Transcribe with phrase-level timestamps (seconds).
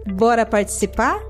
[0.06, 1.20] Bora participar?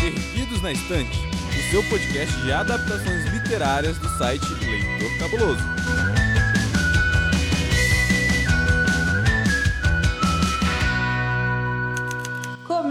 [0.00, 1.18] Perdidos na Estante,
[1.50, 5.75] o seu podcast de adaptações literárias do site Leitor Cabuloso.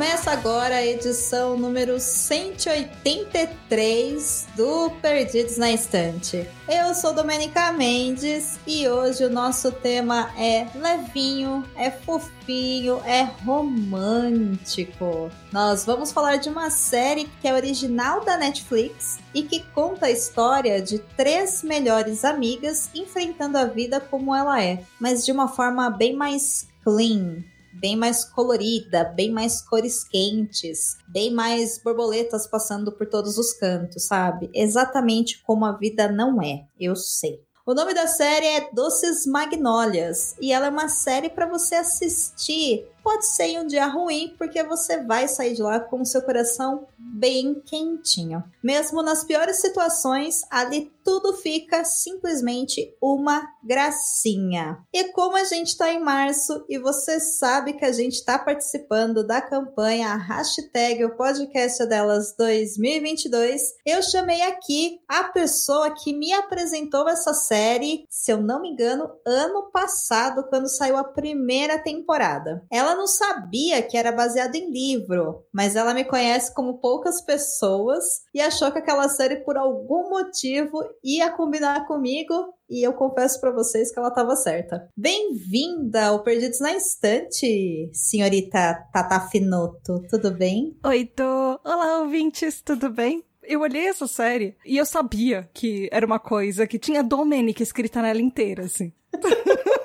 [0.05, 6.47] Começa agora a edição número 183 do Perdidos na Estante.
[6.69, 15.31] Eu sou Domenica Mendes e hoje o nosso tema é levinho, é fofinho, é romântico.
[15.51, 20.11] Nós vamos falar de uma série que é original da Netflix e que conta a
[20.11, 25.89] história de três melhores amigas enfrentando a vida como ela é, mas de uma forma
[25.89, 27.43] bem mais clean,
[27.79, 34.03] bem mais colorida, bem mais cores quentes, bem mais borboletas passando por todos os cantos,
[34.03, 34.49] sabe?
[34.53, 37.39] Exatamente como a vida não é, eu sei.
[37.65, 42.87] O nome da série é Doces Magnólias e ela é uma série para você assistir.
[43.05, 46.87] Pode ser um dia ruim, porque você vai sair de lá com o seu coração
[46.97, 48.43] bem quentinho.
[48.63, 54.79] Mesmo nas piores situações, ali tudo fica simplesmente uma gracinha.
[54.91, 59.23] E como a gente está em março e você sabe que a gente está participando
[59.23, 67.07] da campanha hashtag o podcast delas 2022, eu chamei aqui a pessoa que me apresentou
[67.07, 72.65] essa série, se eu não me engano, ano passado, quando saiu a primeira temporada.
[72.71, 78.03] Ela não sabia que era baseada em livro, mas ela me conhece como poucas pessoas
[78.33, 82.33] e achou que aquela série, por algum motivo, ia combinar comigo
[82.69, 84.89] e eu confesso para vocês que ela estava certa.
[84.97, 90.01] Bem-vinda ao Perdidos na Instante, senhorita Tata Finoto.
[90.09, 90.75] Tudo bem?
[90.83, 91.59] Oi, Tô.
[91.63, 93.23] Olá, ouvintes, tudo bem?
[93.43, 98.01] Eu olhei essa série e eu sabia que era uma coisa que tinha Dominic escrita
[98.01, 98.91] nela inteira, assim.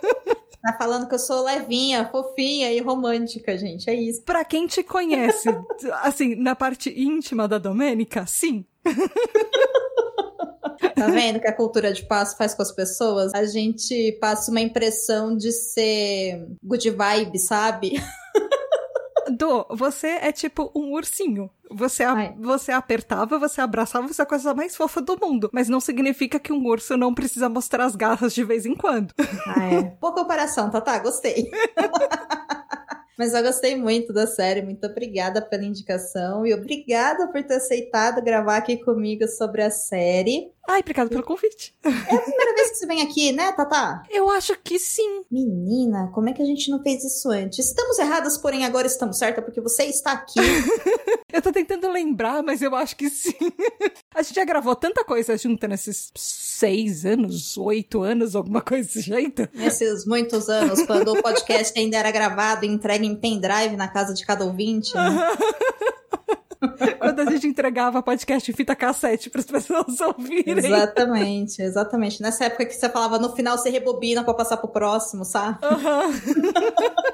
[0.63, 3.89] Tá falando que eu sou levinha, fofinha e romântica, gente.
[3.89, 4.23] É isso.
[4.23, 5.49] Pra quem te conhece,
[6.03, 8.65] assim, na parte íntima da Domênica, sim.
[10.95, 13.33] Tá vendo que a cultura de paz faz com as pessoas?
[13.35, 17.93] A gente passa uma impressão de ser good vibe, sabe?
[19.31, 21.51] Do, você é tipo um ursinho.
[21.71, 25.49] Você, a, você apertava, você abraçava, você é a coisa mais fofa do mundo.
[25.53, 29.15] Mas não significa que um urso não precisa mostrar as garras de vez em quando.
[29.47, 29.83] Ah, é.
[30.01, 31.51] Boa comparação, Tá, gostei.
[33.21, 38.25] Mas eu gostei muito da série, muito obrigada pela indicação e obrigada por ter aceitado
[38.25, 40.51] gravar aqui comigo sobre a série.
[40.71, 41.75] Ai, obrigada pelo convite.
[41.83, 44.03] É a primeira vez que você vem aqui, né, Tata?
[44.09, 45.23] Eu acho que sim.
[45.31, 47.59] Menina, como é que a gente não fez isso antes?
[47.59, 50.39] Estamos erradas, porém agora estamos certas, porque você está aqui.
[51.33, 53.35] eu tô tentando lembrar, mas eu acho que sim.
[54.15, 59.01] a gente já gravou tanta coisa junto nesses seis anos, oito anos, alguma coisa desse
[59.01, 59.49] jeito.
[59.53, 64.15] Nesses muitos anos, quando o podcast ainda era gravado e entregue em pendrive na casa
[64.15, 64.95] de cada ouvinte.
[64.95, 65.03] Né?
[66.99, 70.59] Quando a gente entregava podcast em fita cassete para as pessoas ouvirem.
[70.59, 72.23] Exatamente, exatamente.
[72.23, 75.59] Nessa época que você falava no final você rebobina para passar pro próximo, sabe?
[75.65, 76.51] Uhum.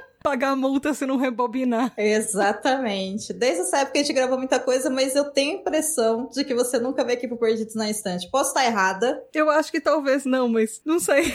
[0.27, 1.93] pagar a multa se não rebobinar.
[1.97, 3.33] Exatamente.
[3.33, 6.53] Desde essa época a gente gravou muita coisa, mas eu tenho a impressão de que
[6.53, 8.29] você nunca veio aqui pro Perdidos na Estante.
[8.29, 9.23] Posso estar errada?
[9.33, 11.33] Eu acho que talvez não, mas não sei.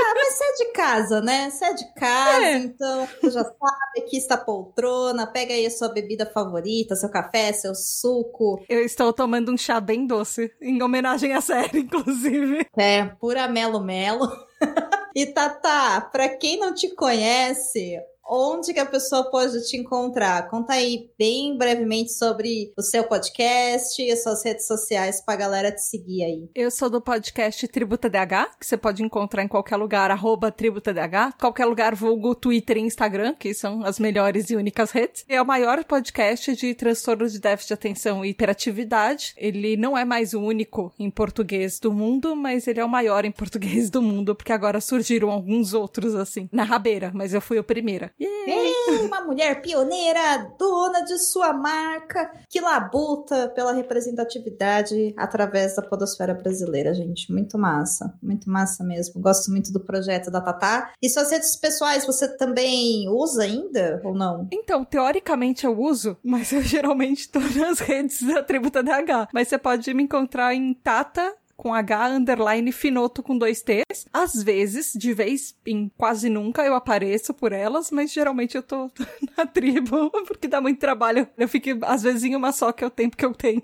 [0.00, 1.50] Ah, mas você é de casa, né?
[1.50, 2.56] Você é de casa, é.
[2.56, 7.08] então você já sabe, aqui está a poltrona, pega aí a sua bebida favorita, seu
[7.10, 8.64] café, seu suco.
[8.68, 12.66] Eu estou tomando um chá bem doce, em homenagem à série, inclusive.
[12.76, 14.28] É, pura melo-melo.
[15.18, 20.48] E Tata, para quem não te conhece, onde que a pessoa pode te encontrar?
[20.48, 25.72] Conta aí bem brevemente sobre o seu podcast e as suas redes sociais pra galera
[25.72, 26.50] te seguir aí.
[26.54, 31.36] Eu sou do podcast Tributa DH, que você pode encontrar em qualquer lugar, arroba TributaDH,
[31.40, 35.24] qualquer lugar vulgo Twitter e Instagram, que são as melhores e únicas redes.
[35.28, 39.32] É o maior podcast de transtorno de déficit de atenção e hiperatividade.
[39.36, 43.24] Ele não é mais o único em português do mundo, mas ele é o maior
[43.24, 47.56] em português do mundo, porque agora surgiram alguns outros, assim, na rabeira, mas eu fui
[47.56, 48.12] a primeira.
[48.20, 56.34] Ei, uma mulher pioneira, dona de sua marca, que labuta pela representatividade através da podosfera
[56.34, 57.32] brasileira, gente.
[57.32, 59.20] Muito massa, muito massa mesmo.
[59.20, 60.92] Gosto muito do projeto da Tatá.
[61.00, 64.48] E suas redes pessoais, você também usa ainda ou não?
[64.52, 69.28] Então, teoricamente eu uso, mas eu geralmente tô nas redes da Tributa DH.
[69.32, 74.06] Mas você pode me encontrar em Tata com H underline Finoto com dois T's.
[74.12, 78.88] Às vezes, de vez em quase nunca, eu apareço por elas, mas geralmente eu tô
[79.36, 81.28] na tribo, porque dá muito trabalho.
[81.36, 83.60] Eu fico, às vezes, em uma só, que é o tempo que eu tenho.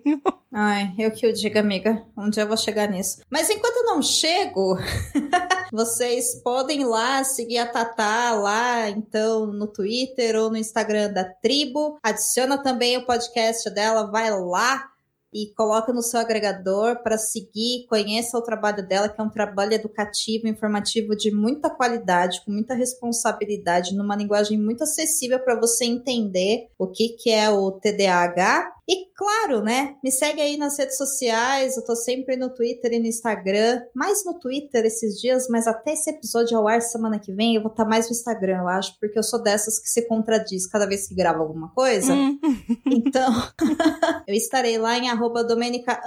[0.52, 2.04] Ai, eu que o diga, amiga.
[2.16, 3.22] Um dia eu vou chegar nisso.
[3.30, 4.76] Mas enquanto eu não chego,
[5.72, 11.24] vocês podem ir lá seguir a Tatá lá, então, no Twitter ou no Instagram da
[11.24, 11.96] tribo.
[12.02, 14.93] Adiciona também o podcast dela, vai lá
[15.34, 19.72] e coloca no seu agregador para seguir, conheça o trabalho dela, que é um trabalho
[19.72, 26.68] educativo, informativo de muita qualidade, com muita responsabilidade, numa linguagem muito acessível para você entender
[26.78, 29.96] o que, que é o TDAH e claro, né?
[30.02, 31.76] Me segue aí nas redes sociais.
[31.76, 33.82] Eu tô sempre no Twitter e no Instagram.
[33.94, 37.62] Mais no Twitter esses dias, mas até esse episódio ao ar semana que vem eu
[37.62, 40.66] vou estar tá mais no Instagram, eu acho, porque eu sou dessas que se contradiz
[40.66, 42.12] cada vez que grava alguma coisa.
[42.12, 42.38] Hum.
[42.86, 43.32] então,
[44.26, 46.00] eu estarei lá em arroba Domenica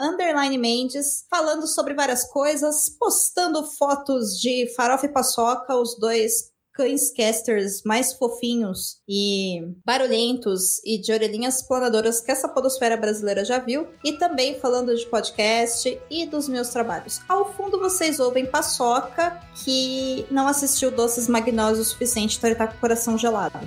[0.60, 7.82] Mendes, falando sobre várias coisas, postando fotos de farofa e paçoca, os dois cães casters
[7.84, 14.14] mais fofinhos e barulhentos e de orelhinhas planadoras que essa podosfera brasileira já viu, e
[14.14, 17.20] também falando de podcast e dos meus trabalhos.
[17.28, 22.78] Ao fundo vocês ouvem Paçoca, que não assistiu Doces Magnólios o suficiente para estar com
[22.78, 23.58] o coração gelado.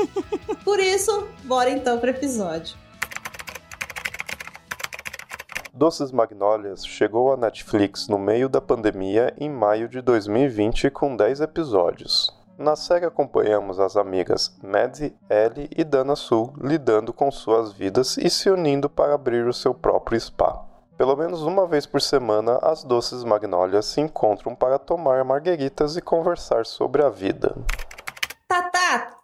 [0.62, 2.76] Por isso, bora então pro episódio.
[5.72, 11.40] Doces Magnólias chegou à Netflix no meio da pandemia em maio de 2020 com 10
[11.40, 12.38] episódios.
[12.60, 18.28] Na série acompanhamos as amigas Maddie, Ellie e Dana Sul lidando com suas vidas e
[18.28, 20.62] se unindo para abrir o seu próprio spa.
[20.94, 26.02] Pelo menos uma vez por semana, as doces magnólias se encontram para tomar margueritas e
[26.02, 27.56] conversar sobre a vida.
[28.46, 28.60] Tá.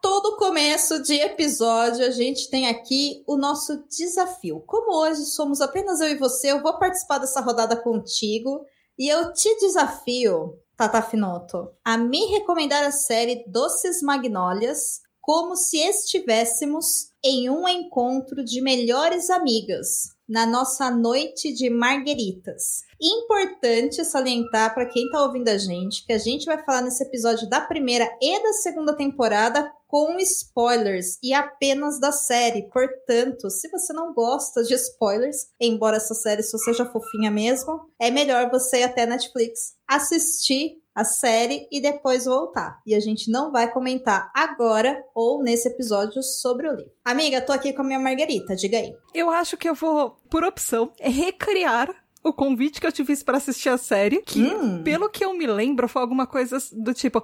[0.01, 4.63] Todo começo de episódio a gente tem aqui o nosso desafio.
[4.67, 8.65] Como hoje somos apenas eu e você, eu vou participar dessa rodada contigo
[8.99, 15.79] e eu te desafio Tata Finoto, a me recomendar a série Doces Magnólias como se
[15.79, 22.83] estivéssemos em um encontro de melhores amigas na nossa noite de margueritas.
[23.01, 27.49] Importante salientar para quem está ouvindo a gente que a gente vai falar nesse episódio
[27.49, 32.69] da primeira e da segunda temporada com spoilers e apenas da série.
[32.71, 38.11] Portanto, se você não gosta de spoilers, embora essa série só seja fofinha mesmo, é
[38.11, 42.81] melhor você ir até a Netflix assistir a série e depois voltar.
[42.87, 46.91] E a gente não vai comentar agora ou nesse episódio sobre o livro.
[47.05, 48.95] Amiga, tô aqui com a minha Margarita, diga aí.
[49.15, 51.95] Eu acho que eu vou, por opção, recriar
[52.25, 54.83] o convite que eu te fiz para assistir a série, que, hum.
[54.83, 57.23] pelo que eu me lembro, foi alguma coisa do tipo.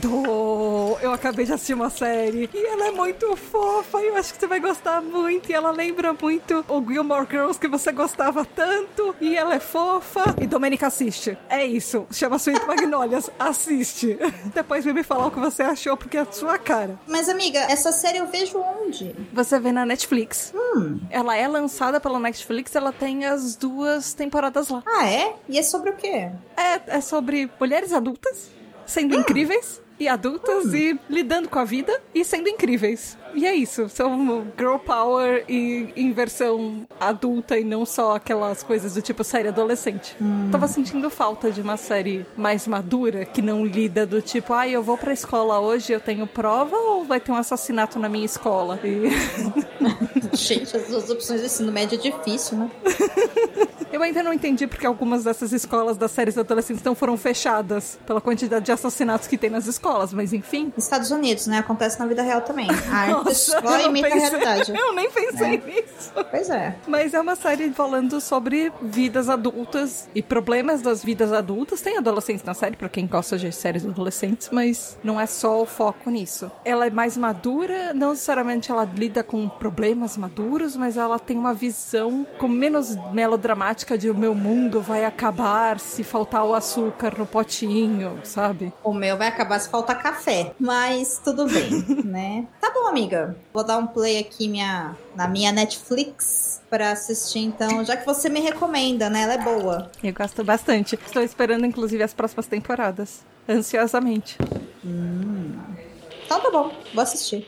[0.00, 4.34] Do, eu acabei de assistir uma série e ela é muito fofa e eu acho
[4.34, 5.50] que você vai gostar muito.
[5.50, 10.34] E ela lembra muito o Gilmore Girls que você gostava tanto e ela é fofa.
[10.40, 11.38] E Domenica assiste.
[11.48, 12.06] É isso.
[12.10, 13.30] Chama Sweet Magnolias.
[13.38, 14.18] assiste.
[14.54, 16.98] Depois vem me falar o que você achou, porque é a sua cara.
[17.06, 19.14] Mas, amiga, essa série eu vejo onde?
[19.32, 20.52] Você vê na Netflix.
[20.54, 21.00] Hum.
[21.10, 24.82] Ela é lançada pela Netflix, ela tem as duas temporadas lá.
[24.86, 25.34] Ah, é?
[25.48, 26.30] E é sobre o quê?
[26.56, 28.50] É, é sobre mulheres adultas
[28.86, 29.20] sendo hum.
[29.20, 30.74] incríveis e adultas hum.
[30.74, 33.16] e lidando com a vida e sendo incríveis.
[33.36, 38.94] E é isso, são girl power e em versão adulta e não só aquelas coisas
[38.94, 40.16] do tipo série adolescente.
[40.18, 40.48] Hum.
[40.50, 44.72] Tava sentindo falta de uma série mais madura que não lida do tipo, ai, ah,
[44.72, 48.24] eu vou pra escola hoje, eu tenho prova ou vai ter um assassinato na minha
[48.24, 48.80] escola?
[48.82, 49.10] E...
[50.32, 52.70] Gente, as duas opções de ensino médio é difícil, né?
[53.92, 58.20] Eu ainda não entendi porque algumas dessas escolas das séries adolescentes não foram fechadas pela
[58.20, 60.70] quantidade de assassinatos que tem nas escolas, mas enfim.
[60.76, 61.58] Estados Unidos, né?
[61.58, 62.68] Acontece na vida real também.
[62.92, 64.72] A Nossa, só imita pensei, a realidade.
[64.76, 65.56] Eu nem pensei é.
[65.58, 66.12] nisso.
[66.30, 66.76] Pois é.
[66.86, 71.80] Mas é uma série falando sobre vidas adultas e problemas das vidas adultas.
[71.80, 75.66] Tem adolescentes na série, para quem gosta de séries adolescentes, mas não é só o
[75.66, 76.50] foco nisso.
[76.64, 81.54] Ela é mais madura, não necessariamente ela lida com problemas maduros, mas ela tem uma
[81.54, 87.26] visão com menos melodramática de o meu mundo vai acabar se faltar o açúcar no
[87.26, 88.72] potinho, sabe?
[88.82, 92.46] O meu vai acabar se faltar café, mas tudo bem, né?
[92.60, 93.15] Tá bom, amiga.
[93.52, 98.28] Vou dar um play aqui minha, na minha Netflix para assistir, então, já que você
[98.28, 99.22] me recomenda, né?
[99.22, 99.90] Ela é boa.
[100.02, 100.94] Eu gosto bastante.
[100.94, 103.24] Estou esperando, inclusive, as próximas temporadas.
[103.48, 104.36] Ansiosamente.
[104.84, 105.56] Hum.
[106.24, 107.46] Então tá bom, vou assistir.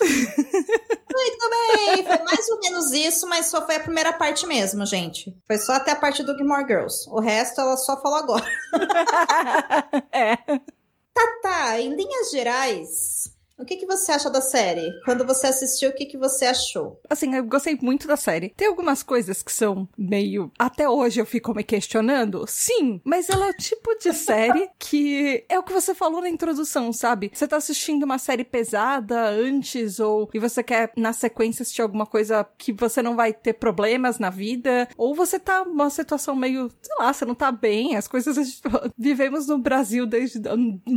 [1.12, 5.36] Muito bem, foi mais ou menos isso, mas só foi a primeira parte mesmo, gente.
[5.46, 7.08] Foi só até a parte do Gilmore Girls.
[7.10, 8.46] O resto ela só falou agora.
[10.10, 10.36] é.
[10.36, 11.80] Tá, tá.
[11.80, 13.31] Em linhas gerais,
[13.62, 14.92] o que, que você acha da série?
[15.04, 17.00] Quando você assistiu, o que, que você achou?
[17.08, 18.50] Assim, eu gostei muito da série.
[18.50, 20.50] Tem algumas coisas que são meio.
[20.58, 22.44] Até hoje eu fico me questionando.
[22.48, 26.28] Sim, mas ela é o tipo de série que é o que você falou na
[26.28, 27.30] introdução, sabe?
[27.32, 32.06] Você tá assistindo uma série pesada antes, ou e você quer, na sequência, assistir alguma
[32.06, 36.70] coisa que você não vai ter problemas na vida, ou você tá numa situação meio,
[36.80, 38.60] sei lá, você não tá bem, as coisas.
[38.98, 40.40] Vivemos no Brasil desde,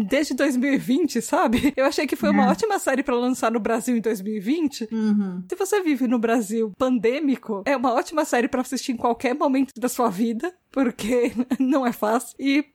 [0.07, 1.73] desde 2020, sabe?
[1.75, 4.87] Eu achei que foi uma é ótima série para lançar no Brasil em 2020.
[4.89, 5.43] Uhum.
[5.49, 9.73] Se você vive no Brasil pandêmico, é uma ótima série para assistir em qualquer momento
[9.77, 12.35] da sua vida, porque não é fácil.
[12.39, 12.65] E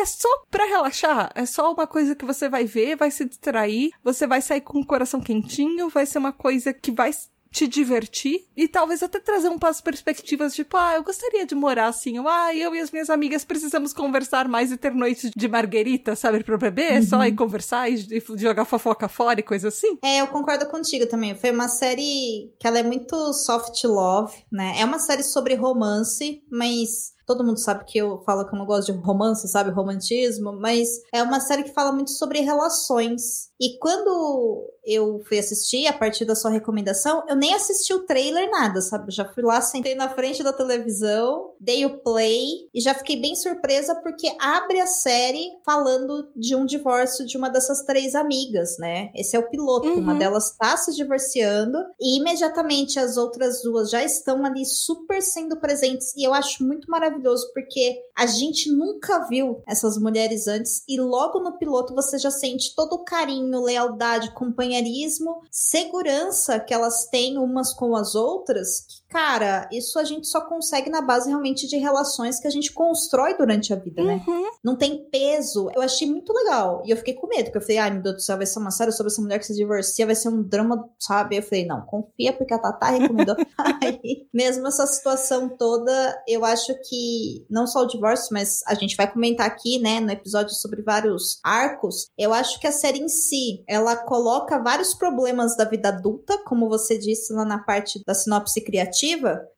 [0.00, 1.30] é só pra relaxar.
[1.36, 4.80] É só uma coisa que você vai ver, vai se distrair, você vai sair com
[4.80, 7.12] o coração quentinho, vai ser uma coisa que vai
[7.50, 11.88] te divertir e talvez até trazer um passo perspectivas, tipo, ah, eu gostaria de morar
[11.88, 15.48] assim, ou, ah, eu e as minhas amigas precisamos conversar mais e ter noites de
[15.48, 17.02] marguerita, sabe, pro bebê, uhum.
[17.02, 19.98] só ir conversar e, e, jogar fofoca fora e coisa assim.
[20.02, 21.34] É, eu concordo contigo também.
[21.34, 24.74] Foi uma série que ela é muito soft love, né?
[24.78, 28.64] É uma série sobre romance, mas Todo mundo sabe que eu falo que eu não
[28.64, 29.70] gosto de romance, sabe?
[29.70, 33.50] Romantismo, mas é uma série que fala muito sobre relações.
[33.60, 38.50] E quando eu fui assistir, a partir da sua recomendação, eu nem assisti o trailer,
[38.50, 39.12] nada, sabe?
[39.12, 43.36] Já fui lá, sentei na frente da televisão, dei o play e já fiquei bem
[43.36, 49.10] surpresa porque abre a série falando de um divórcio de uma dessas três amigas, né?
[49.14, 49.88] Esse é o piloto.
[49.88, 49.98] Uhum.
[49.98, 55.60] Uma delas tá se divorciando e imediatamente as outras duas já estão ali super sendo
[55.60, 56.14] presentes.
[56.16, 57.17] E eu acho muito maravilhoso
[57.52, 62.74] porque a gente nunca viu essas mulheres antes e logo no piloto você já sente
[62.74, 69.07] todo o carinho, lealdade, companheirismo companheirismo, segurança que elas têm umas com as outras, que
[69.08, 73.34] Cara, isso a gente só consegue na base realmente de relações que a gente constrói
[73.36, 74.22] durante a vida, né?
[74.26, 74.42] uhum.
[74.42, 74.50] né?
[74.62, 75.70] Não tem peso.
[75.74, 76.82] Eu achei muito legal.
[76.84, 78.58] E eu fiquei com medo, porque eu falei, ai meu Deus do céu, vai ser
[78.58, 81.36] uma série sobre essa mulher que se divorcia, vai ser um drama, sabe?
[81.36, 83.34] Eu falei, não, confia, porque a Tatá recomendou.
[83.82, 88.94] Aí, mesmo essa situação toda, eu acho que não só o divórcio, mas a gente
[88.94, 92.10] vai comentar aqui, né, no episódio sobre vários arcos.
[92.18, 96.68] Eu acho que a série em si, ela coloca vários problemas da vida adulta, como
[96.68, 98.97] você disse lá na parte da sinopse criativa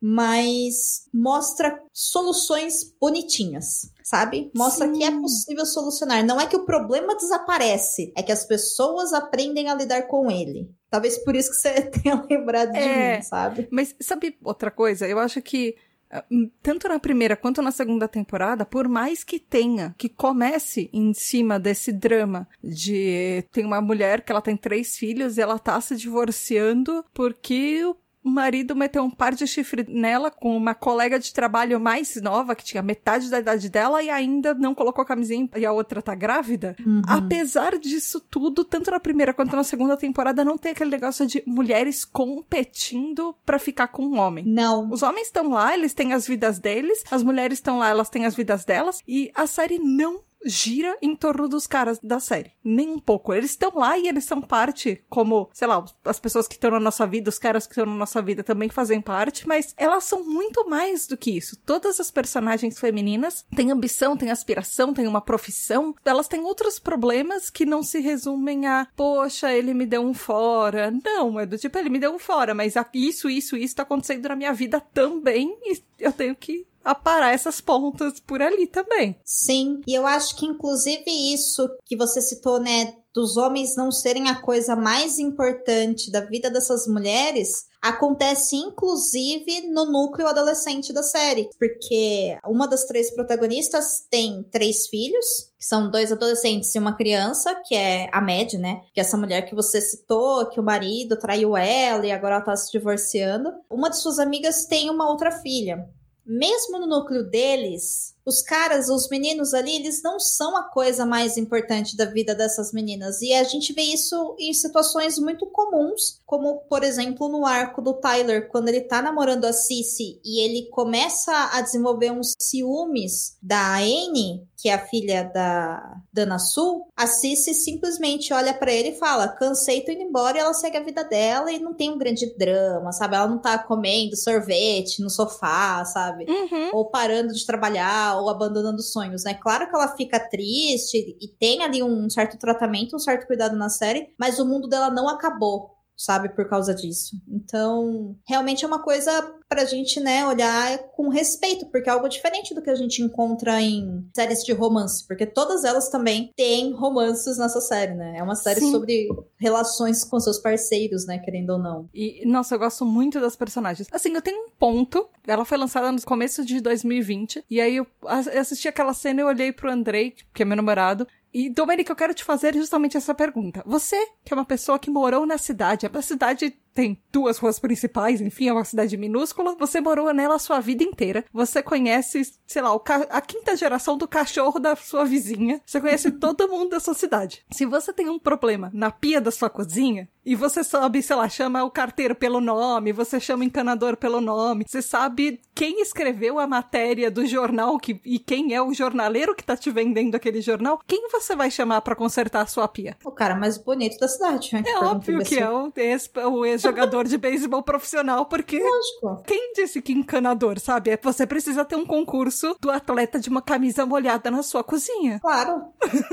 [0.01, 4.51] mas mostra soluções bonitinhas sabe?
[4.57, 4.93] Mostra Sim.
[4.95, 6.27] que é possível solucionar.
[6.27, 10.69] Não é que o problema desaparece, é que as pessoas aprendem a lidar com ele.
[10.91, 13.69] Talvez por isso que você tenha lembrado é, de mim, sabe?
[13.71, 15.07] Mas sabe outra coisa?
[15.07, 15.77] Eu acho que
[16.11, 20.91] ah, hum, tanto na primeira quanto na segunda temporada, por mais que tenha, que comece
[20.93, 25.57] em cima desse drama de tem uma mulher que ela tem três filhos e ela
[25.57, 30.75] tá se divorciando porque o o marido meteu um par de chifre nela com uma
[30.75, 35.05] colega de trabalho mais nova, que tinha metade da idade dela, e ainda não colocou
[35.05, 36.77] camisinha e a outra tá grávida.
[36.85, 37.03] Uhum.
[37.07, 41.43] Apesar disso tudo, tanto na primeira quanto na segunda temporada, não tem aquele negócio de
[41.47, 44.45] mulheres competindo para ficar com um homem.
[44.47, 44.91] Não.
[44.91, 48.27] Os homens estão lá, eles têm as vidas deles, as mulheres estão lá, elas têm
[48.27, 52.53] as vidas delas, e a série não gira em torno dos caras da série.
[52.63, 53.33] Nem um pouco.
[53.33, 56.81] Eles estão lá e eles são parte, como, sei lá, as pessoas que estão na
[56.81, 60.25] nossa vida, os caras que estão na nossa vida também fazem parte, mas elas são
[60.25, 61.57] muito mais do que isso.
[61.65, 65.95] Todas as personagens femininas têm ambição, têm aspiração, têm uma profissão.
[66.05, 70.93] Elas têm outros problemas que não se resumem a, poxa, ele me deu um fora.
[71.05, 74.29] Não, é do tipo, ele me deu um fora, mas isso, isso, isso tá acontecendo
[74.29, 79.17] na minha vida também e eu tenho que aparar essas pontas por ali também.
[79.25, 84.29] Sim, e eu acho que inclusive isso que você citou, né, dos homens não serem
[84.29, 91.49] a coisa mais importante da vida dessas mulheres acontece inclusive no núcleo adolescente da série,
[91.59, 97.55] porque uma das três protagonistas tem três filhos, que são dois adolescentes e uma criança,
[97.67, 98.83] que é a Mad, né?
[98.93, 102.45] Que é essa mulher que você citou, que o marido traiu ela e agora ela
[102.45, 103.51] tá se divorciando.
[103.71, 105.89] Uma de suas amigas tem uma outra filha.
[106.33, 111.37] Mesmo no núcleo deles, os caras, os meninos ali, eles não são a coisa mais
[111.37, 113.21] importante da vida dessas meninas.
[113.21, 117.95] E a gente vê isso em situações muito comuns, como, por exemplo, no arco do
[117.95, 123.79] Tyler, quando ele tá namorando a Cici e ele começa a desenvolver uns ciúmes da
[123.79, 128.99] Anne, que é a filha da Dana Sul, a Cici simplesmente olha para ele e
[128.99, 131.99] fala: cansei, tô indo embora, e ela segue a vida dela e não tem um
[131.99, 133.17] grande drama, sabe?
[133.17, 136.27] Ela não tá comendo sorvete no sofá, sabe?
[136.29, 136.71] Uhum.
[136.75, 139.35] Ou parando de trabalhar ou abandonando sonhos, né?
[139.35, 143.69] Claro que ela fica triste e tem ali um certo tratamento, um certo cuidado na
[143.69, 147.17] série, mas o mundo dela não acabou, sabe, por causa disso.
[147.29, 152.55] Então, realmente é uma coisa pra gente, né, olhar com respeito, porque é algo diferente
[152.55, 157.37] do que a gente encontra em séries de romance, porque todas elas também têm romances
[157.37, 158.15] nessa série, né?
[158.17, 158.71] É uma série Sim.
[158.71, 161.89] sobre relações com seus parceiros, né, querendo ou não.
[161.93, 163.89] E, nossa, eu gosto muito das personagens.
[163.93, 167.87] Assim, eu tenho um ponto, ela foi lançada no começo de 2020, e aí eu
[168.07, 171.97] assisti aquela cena e eu olhei pro Andrei, que é meu namorado, e, Domênica, eu
[171.97, 173.63] quero te fazer justamente essa pergunta.
[173.65, 178.21] Você, que é uma pessoa que morou na cidade, a cidade tem duas ruas principais,
[178.21, 179.57] enfim, é uma cidade minúscula.
[179.59, 181.25] Você morou nela a sua vida inteira.
[181.33, 182.71] Você conhece, sei lá,
[183.11, 185.61] a quinta geração do cachorro da sua vizinha.
[185.65, 187.45] Você conhece todo mundo da sua cidade.
[187.51, 191.29] Se você tem um problema na pia da sua cozinha, e você sabe, sei lá,
[191.29, 196.39] chama o carteiro pelo nome, você chama o encanador pelo nome, você sabe quem escreveu
[196.39, 200.43] a matéria do jornal que, e quem é o jornaleiro que tá te vendendo aquele
[200.43, 202.97] jornal, quem você vai chamar para consertar a sua pia?
[203.05, 204.63] O cara mais bonito da cidade, né?
[204.67, 208.59] É óbvio que é o ex-jogador jogador de beisebol profissional, porque.
[208.59, 209.23] Lógico.
[209.27, 210.91] Quem disse que encanador, sabe?
[210.91, 215.19] É você precisa ter um concurso do atleta de uma camisa molhada na sua cozinha.
[215.21, 215.63] Claro.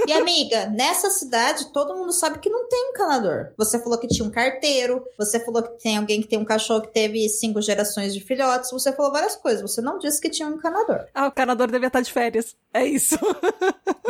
[0.07, 3.53] E amiga, nessa cidade todo mundo sabe que não tem encanador.
[3.57, 6.81] Você falou que tinha um carteiro, você falou que tem alguém que tem um cachorro
[6.81, 9.61] que teve cinco gerações de filhotes, você falou várias coisas.
[9.61, 11.05] Você não disse que tinha um encanador.
[11.13, 12.55] Ah, o encanador devia estar de férias.
[12.73, 13.17] É isso.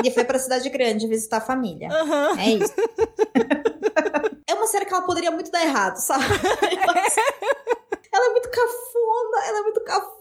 [0.03, 1.89] E foi pra cidade grande visitar a família.
[1.89, 2.39] Uhum.
[2.39, 2.74] É isso.
[4.67, 6.25] uma série que ela poderia muito dar errado, sabe?
[8.12, 10.16] ela é muito cafona, ela é muito cafona,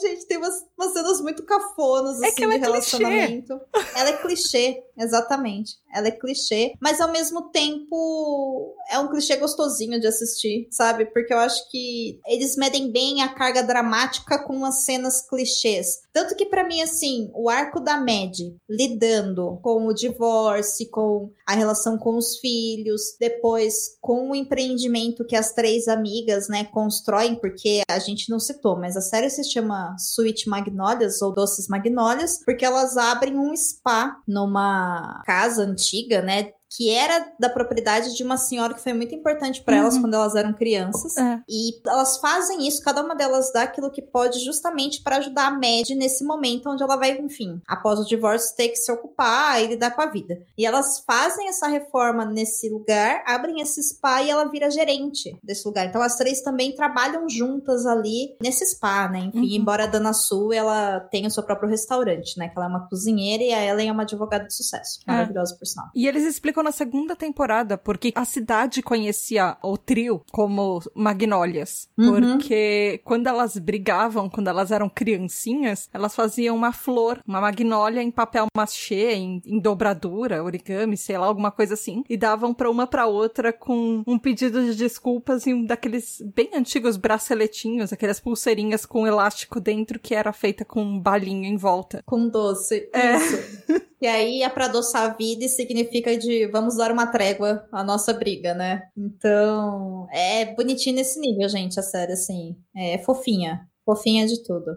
[0.00, 0.26] gente.
[0.26, 3.60] Tem umas, umas cenas muito cafonas, é assim, de é relacionamento.
[3.72, 3.98] Clichê.
[3.98, 5.76] Ela é clichê, exatamente.
[5.94, 11.06] Ela é clichê, mas ao mesmo tempo é um clichê gostosinho de assistir, sabe?
[11.06, 16.00] Porque eu acho que eles medem bem a carga dramática com as cenas clichês.
[16.12, 18.36] Tanto que para mim, assim, o arco da Mad
[18.68, 25.36] lidando com o divórcio, com a relação com os filhos, depois com o empreendimento que
[25.36, 29.96] as três amigas, né, constroem, porque a gente não citou, mas a série se chama
[29.98, 36.88] Sweet Magnolias ou Doces Magnolias, porque elas abrem um spa numa casa antiga, né, que
[36.88, 39.82] era da propriedade de uma senhora que foi muito importante para uhum.
[39.82, 41.16] elas quando elas eram crianças.
[41.16, 41.40] É.
[41.48, 45.50] E elas fazem isso, cada uma delas dá aquilo que pode justamente para ajudar a
[45.50, 49.66] Mad nesse momento onde ela vai, enfim, após o divórcio ter que se ocupar e
[49.66, 50.40] lidar com a vida.
[50.56, 55.66] E elas fazem essa reforma nesse lugar, abrem esse spa e ela vira gerente desse
[55.66, 55.86] lugar.
[55.86, 59.18] Então as três também trabalham juntas ali nesse spa, né?
[59.20, 59.60] Enfim, uhum.
[59.60, 62.48] embora a Dana Sul ela tenha o seu próprio restaurante, né?
[62.48, 65.00] Que ela é uma cozinheira e a Ellen é uma advogada de sucesso.
[65.06, 65.12] É.
[65.12, 65.88] Maravilhosa, por sinal.
[65.94, 71.88] E eles explicam na segunda temporada, porque a cidade conhecia o trio como Magnólias.
[71.98, 72.12] Uhum.
[72.12, 78.10] Porque quando elas brigavam, quando elas eram criancinhas, elas faziam uma flor, uma magnólia em
[78.10, 82.86] papel machê, em, em dobradura, origami, sei lá, alguma coisa assim, e davam pra uma
[82.86, 88.86] pra outra com um pedido de desculpas e um daqueles bem antigos braceletinhos, aquelas pulseirinhas
[88.86, 92.02] com elástico dentro que era feita com um balinho em volta.
[92.06, 92.88] Com doce.
[92.92, 93.16] É.
[93.16, 93.80] Isso.
[94.00, 97.84] E aí é para adoçar a vida e significa de vamos dar uma trégua à
[97.84, 98.88] nossa briga, né?
[98.96, 102.56] Então, é bonitinho nesse nível, gente, a série, assim.
[102.74, 103.68] É fofinha.
[103.84, 104.70] Fofinha de tudo.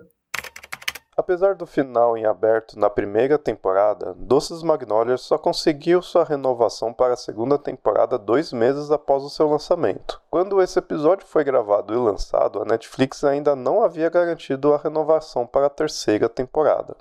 [1.15, 7.13] Apesar do final em aberto na primeira temporada, Doces Magnolias só conseguiu sua renovação para
[7.13, 10.19] a segunda temporada dois meses após o seu lançamento.
[10.29, 15.45] Quando esse episódio foi gravado e lançado, a Netflix ainda não havia garantido a renovação
[15.45, 16.95] para a terceira temporada.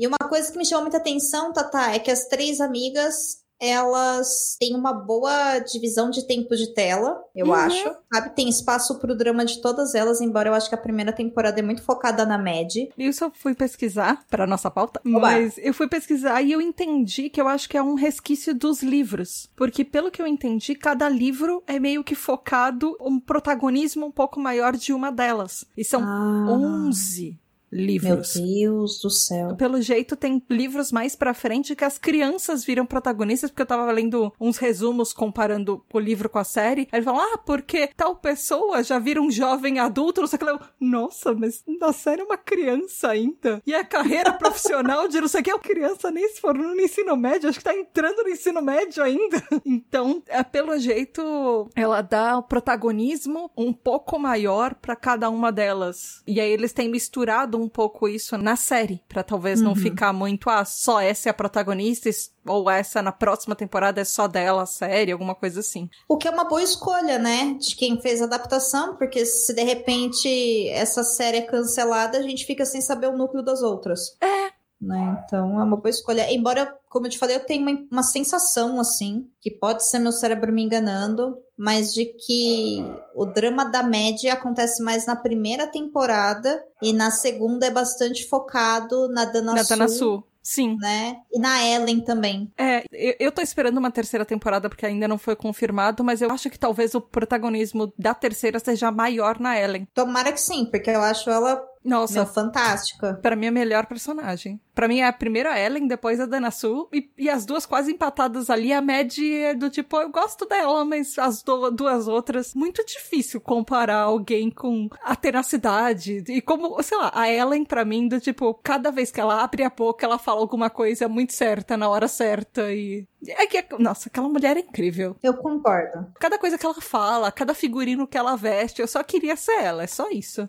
[0.00, 4.56] E uma coisa que me chamou muita atenção, Tata, é que as três amigas elas
[4.58, 7.52] têm uma boa divisão de tempo de tela, eu uhum.
[7.52, 7.94] acho.
[8.10, 8.34] Sabe?
[8.34, 11.62] Tem espaço pro drama de todas elas, embora eu acho que a primeira temporada é
[11.62, 12.74] muito focada na Mad.
[12.96, 15.20] Isso eu fui pesquisar pra nossa pauta, Oba.
[15.20, 18.82] mas eu fui pesquisar e eu entendi que eu acho que é um resquício dos
[18.82, 19.50] livros.
[19.54, 24.40] Porque pelo que eu entendi, cada livro é meio que focado um protagonismo um pouco
[24.40, 25.66] maior de uma delas.
[25.76, 26.46] E são ah.
[26.48, 27.38] 11
[27.72, 28.34] livros.
[28.36, 29.54] Meu Deus do céu.
[29.56, 33.90] Pelo jeito, tem livros mais pra frente que as crianças viram protagonistas, porque eu tava
[33.92, 36.88] lendo uns resumos comparando o livro com a série.
[36.92, 40.40] Aí ele fala, ah, porque tal pessoa já vira um jovem adulto, não sei o
[40.40, 40.50] que.
[40.50, 43.62] Eu, Nossa, mas na série é uma criança ainda.
[43.66, 46.80] E a carreira profissional de não sei o que, é criança nem se formou no
[46.80, 49.40] ensino médio, acho que tá entrando no ensino médio ainda.
[49.64, 56.22] Então, é, pelo jeito, ela dá o protagonismo um pouco maior para cada uma delas.
[56.26, 59.66] E aí eles têm misturado um pouco isso na série, para talvez uhum.
[59.66, 62.10] não ficar muito, ah, só essa é a protagonista,
[62.46, 65.88] ou essa na próxima temporada é só dela a série, alguma coisa assim.
[66.08, 69.62] O que é uma boa escolha, né, de quem fez a adaptação, porque se de
[69.62, 74.16] repente essa série é cancelada, a gente fica sem saber o núcleo das outras.
[74.20, 75.22] É, né?
[75.24, 76.32] Então é uma boa escolha.
[76.32, 80.12] Embora, como eu te falei, eu tenho uma, uma, sensação assim, que pode ser meu
[80.12, 82.82] cérebro me enganando, mas de que
[83.14, 89.08] o drama da média acontece mais na primeira temporada e na segunda é bastante focado
[89.08, 89.76] na Dana na Sul.
[89.76, 90.24] Dana Sul.
[90.42, 90.76] Sim.
[90.80, 91.18] Né?
[91.30, 92.50] E na Ellen também.
[92.56, 96.30] É, eu, eu tô esperando uma terceira temporada porque ainda não foi confirmado, mas eu
[96.30, 99.86] acho que talvez o protagonismo da terceira seja maior na Ellen.
[99.94, 102.14] Tomara que sim, porque eu acho ela nossa.
[102.14, 103.18] Meu, fantástica.
[103.22, 104.60] Pra mim, é a melhor personagem.
[104.74, 106.88] Pra mim, é a primeira Ellen, depois a Dana Sul.
[106.92, 108.72] E, e as duas quase empatadas ali.
[108.72, 112.54] A Mad é do tipo, eu gosto dela, mas as do, duas outras.
[112.54, 116.22] Muito difícil comparar alguém com a tenacidade.
[116.28, 119.62] E como, sei lá, a Ellen, pra mim, do tipo, cada vez que ela abre
[119.62, 122.72] a boca, ela fala alguma coisa muito certa, na hora certa.
[122.72, 125.16] E é que, nossa, aquela mulher é incrível.
[125.22, 126.06] Eu concordo.
[126.18, 129.82] Cada coisa que ela fala, cada figurino que ela veste, eu só queria ser ela,
[129.82, 130.48] é só isso.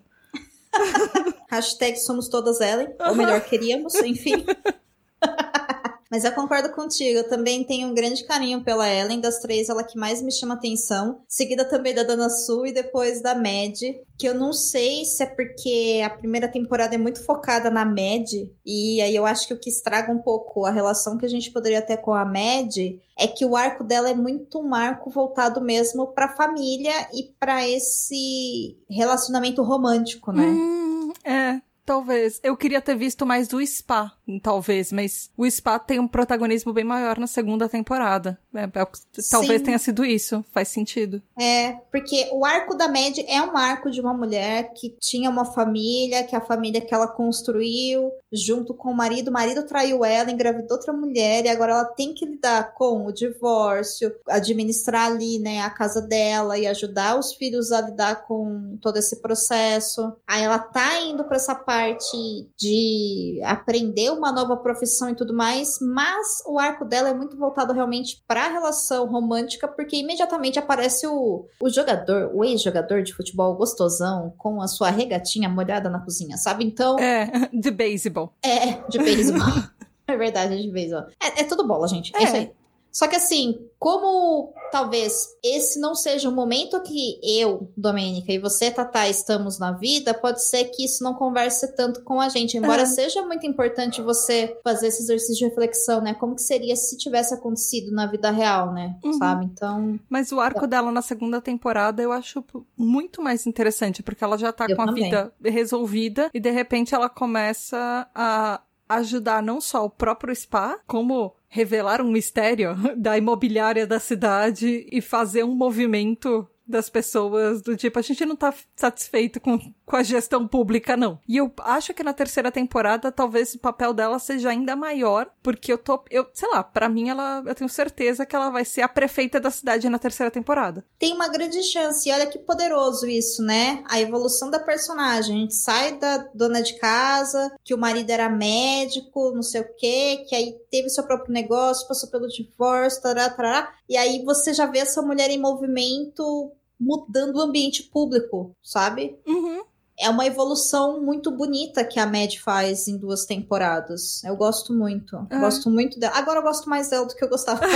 [1.49, 2.95] Hashtag somos todas Ellen.
[2.99, 4.45] Ou melhor, queríamos, enfim.
[6.11, 9.81] Mas eu concordo contigo, eu também tenho um grande carinho pela Ellen, das três, ela
[9.81, 11.21] que mais me chama atenção.
[11.25, 13.79] Seguida também da Dana Sul e depois da Mad,
[14.17, 18.29] que eu não sei se é porque a primeira temporada é muito focada na Mad,
[18.65, 21.49] e aí eu acho que o que estraga um pouco a relação que a gente
[21.49, 22.75] poderia ter com a Mad
[23.17, 27.65] é que o arco dela é muito um arco voltado mesmo pra família e para
[27.65, 30.43] esse relacionamento romântico, né?
[30.43, 31.61] Hum, é.
[31.85, 32.39] Talvez.
[32.43, 36.83] Eu queria ter visto mais do Spa, talvez, mas o Spa tem um protagonismo bem
[36.83, 38.39] maior na segunda temporada.
[38.53, 38.87] É, é,
[39.29, 39.65] talvez Sim.
[39.65, 40.43] tenha sido isso.
[40.51, 41.21] Faz sentido.
[41.39, 45.45] É, porque o arco da Mad é um arco de uma mulher que tinha uma
[45.45, 49.29] família, que a família que ela construiu junto com o marido.
[49.29, 53.11] O marido traiu ela, engravidou outra mulher, e agora ela tem que lidar com o
[53.11, 58.97] divórcio, administrar ali, né, a casa dela e ajudar os filhos a lidar com todo
[58.97, 60.13] esse processo.
[60.27, 65.79] Aí ela tá indo para essa parte de aprender uma nova profissão e tudo mais,
[65.79, 71.07] mas o arco dela é muito voltado realmente para a relação romântica, porque imediatamente aparece
[71.07, 76.35] o, o jogador, o ex-jogador de futebol gostosão, com a sua regatinha molhada na cozinha,
[76.35, 76.65] sabe?
[76.65, 76.99] Então.
[76.99, 78.33] É, de beisebol.
[78.43, 79.47] É, de beisebol.
[80.07, 81.05] é verdade, de beisebol.
[81.23, 82.11] É, é tudo bola, gente.
[82.13, 82.51] É, é isso aí.
[82.91, 88.69] Só que assim, como talvez esse não seja o momento que eu, Domênica, e você,
[88.69, 92.57] Tatá, estamos na vida, pode ser que isso não converse tanto com a gente.
[92.57, 92.85] Embora é.
[92.85, 96.13] seja muito importante você fazer esse exercício de reflexão, né?
[96.13, 98.95] Como que seria se tivesse acontecido na vida real, né?
[99.03, 99.13] Uhum.
[99.13, 99.45] Sabe?
[99.45, 99.99] Então.
[100.09, 100.67] Mas o arco é.
[100.67, 102.43] dela na segunda temporada eu acho
[102.77, 105.03] muito mais interessante, porque ela já tá eu com também.
[105.05, 108.61] a vida resolvida e de repente ela começa a
[108.95, 115.01] ajudar não só o próprio spa, como revelar um mistério da imobiliária da cidade e
[115.01, 120.03] fazer um movimento das pessoas do tipo, a gente não tá satisfeito com, com a
[120.03, 121.19] gestão pública, não.
[121.27, 125.71] E eu acho que na terceira temporada, talvez o papel dela seja ainda maior, porque
[125.71, 128.81] eu tô, eu, sei lá, para mim ela, eu tenho certeza que ela vai ser
[128.81, 130.83] a prefeita da cidade na terceira temporada.
[130.97, 133.83] Tem uma grande chance, e olha que poderoso isso, né?
[133.87, 135.35] A evolução da personagem.
[135.35, 139.75] A gente sai da dona de casa, que o marido era médico, não sei o
[139.77, 144.53] quê, que aí teve seu próprio negócio, passou pelo divórcio, tará, tará, e aí você
[144.53, 146.51] já vê essa mulher em movimento
[146.81, 149.19] mudando o ambiente público, sabe?
[149.25, 149.63] Uhum.
[149.99, 154.23] É uma evolução muito bonita que a Mad faz em duas temporadas.
[154.23, 155.15] Eu gosto muito.
[155.29, 155.39] É.
[155.39, 156.15] Gosto muito dela.
[156.15, 157.61] Agora eu gosto mais dela do que eu gostava.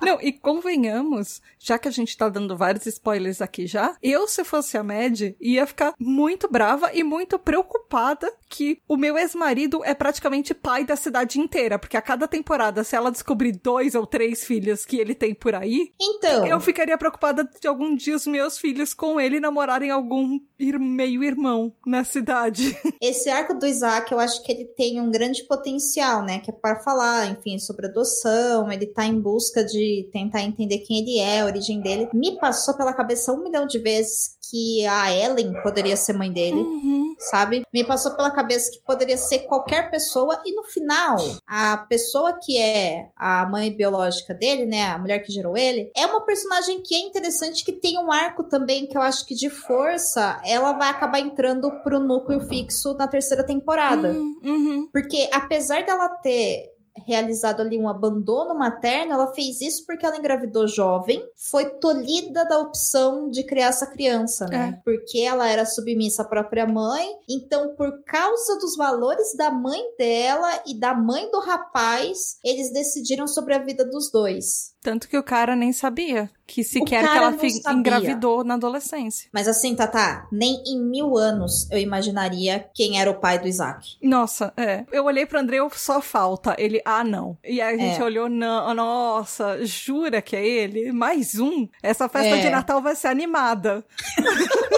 [0.00, 4.44] Não, e convenhamos, já que a gente tá dando vários spoilers aqui já, eu, se
[4.44, 9.94] fosse a Mad, ia ficar muito brava e muito preocupada que o meu ex-marido é
[9.94, 14.44] praticamente pai da cidade inteira, porque a cada temporada, se ela descobrir dois ou três
[14.44, 18.58] filhos que ele tem por aí, então eu ficaria preocupada de algum dia os meus
[18.58, 22.76] filhos com ele namorarem algum meio-irmão na cidade.
[23.00, 26.38] Esse arco do Isaac, eu acho que ele tem um grande potencial, né?
[26.40, 30.98] Que é para falar, enfim, sobre adoção, ele tá em busca de tentar entender quem
[30.98, 32.08] ele é, a origem dele.
[32.12, 36.58] Me passou pela cabeça um milhão de vezes que a Ellen poderia ser mãe dele,
[36.58, 37.14] uhum.
[37.18, 37.64] sabe?
[37.72, 42.56] Me passou pela cabeça que poderia ser qualquer pessoa e no final, a pessoa que
[42.56, 46.94] é a mãe biológica dele, né, a mulher que gerou ele, é uma personagem que
[46.94, 50.88] é interessante que tem um arco também que eu acho que de força, ela vai
[50.88, 54.10] acabar entrando pro núcleo fixo na terceira temporada.
[54.12, 54.40] Uhum.
[54.42, 54.88] uhum.
[54.92, 60.66] Porque apesar dela ter realizado ali um abandono materno, ela fez isso porque ela engravidou
[60.66, 64.78] jovem, foi tolhida da opção de criar essa criança, né?
[64.78, 64.82] É.
[64.84, 70.62] Porque ela era submissa à própria mãe, então por causa dos valores da mãe dela
[70.66, 74.76] e da mãe do rapaz, eles decidiram sobre a vida dos dois.
[74.80, 77.36] Tanto que o cara nem sabia que sequer que ela
[77.74, 79.28] engravidou na adolescência.
[79.32, 83.96] Mas assim, Tata, nem em mil anos eu imaginaria quem era o pai do Isaac.
[84.02, 84.84] Nossa, é.
[84.92, 86.54] Eu olhei pro André, só falta.
[86.58, 87.36] Ele, ah, não.
[87.44, 88.04] E aí a gente é.
[88.04, 90.92] olhou, não, nossa, jura que é ele?
[90.92, 91.68] Mais um?
[91.82, 92.40] Essa festa é.
[92.40, 93.84] de Natal vai ser animada.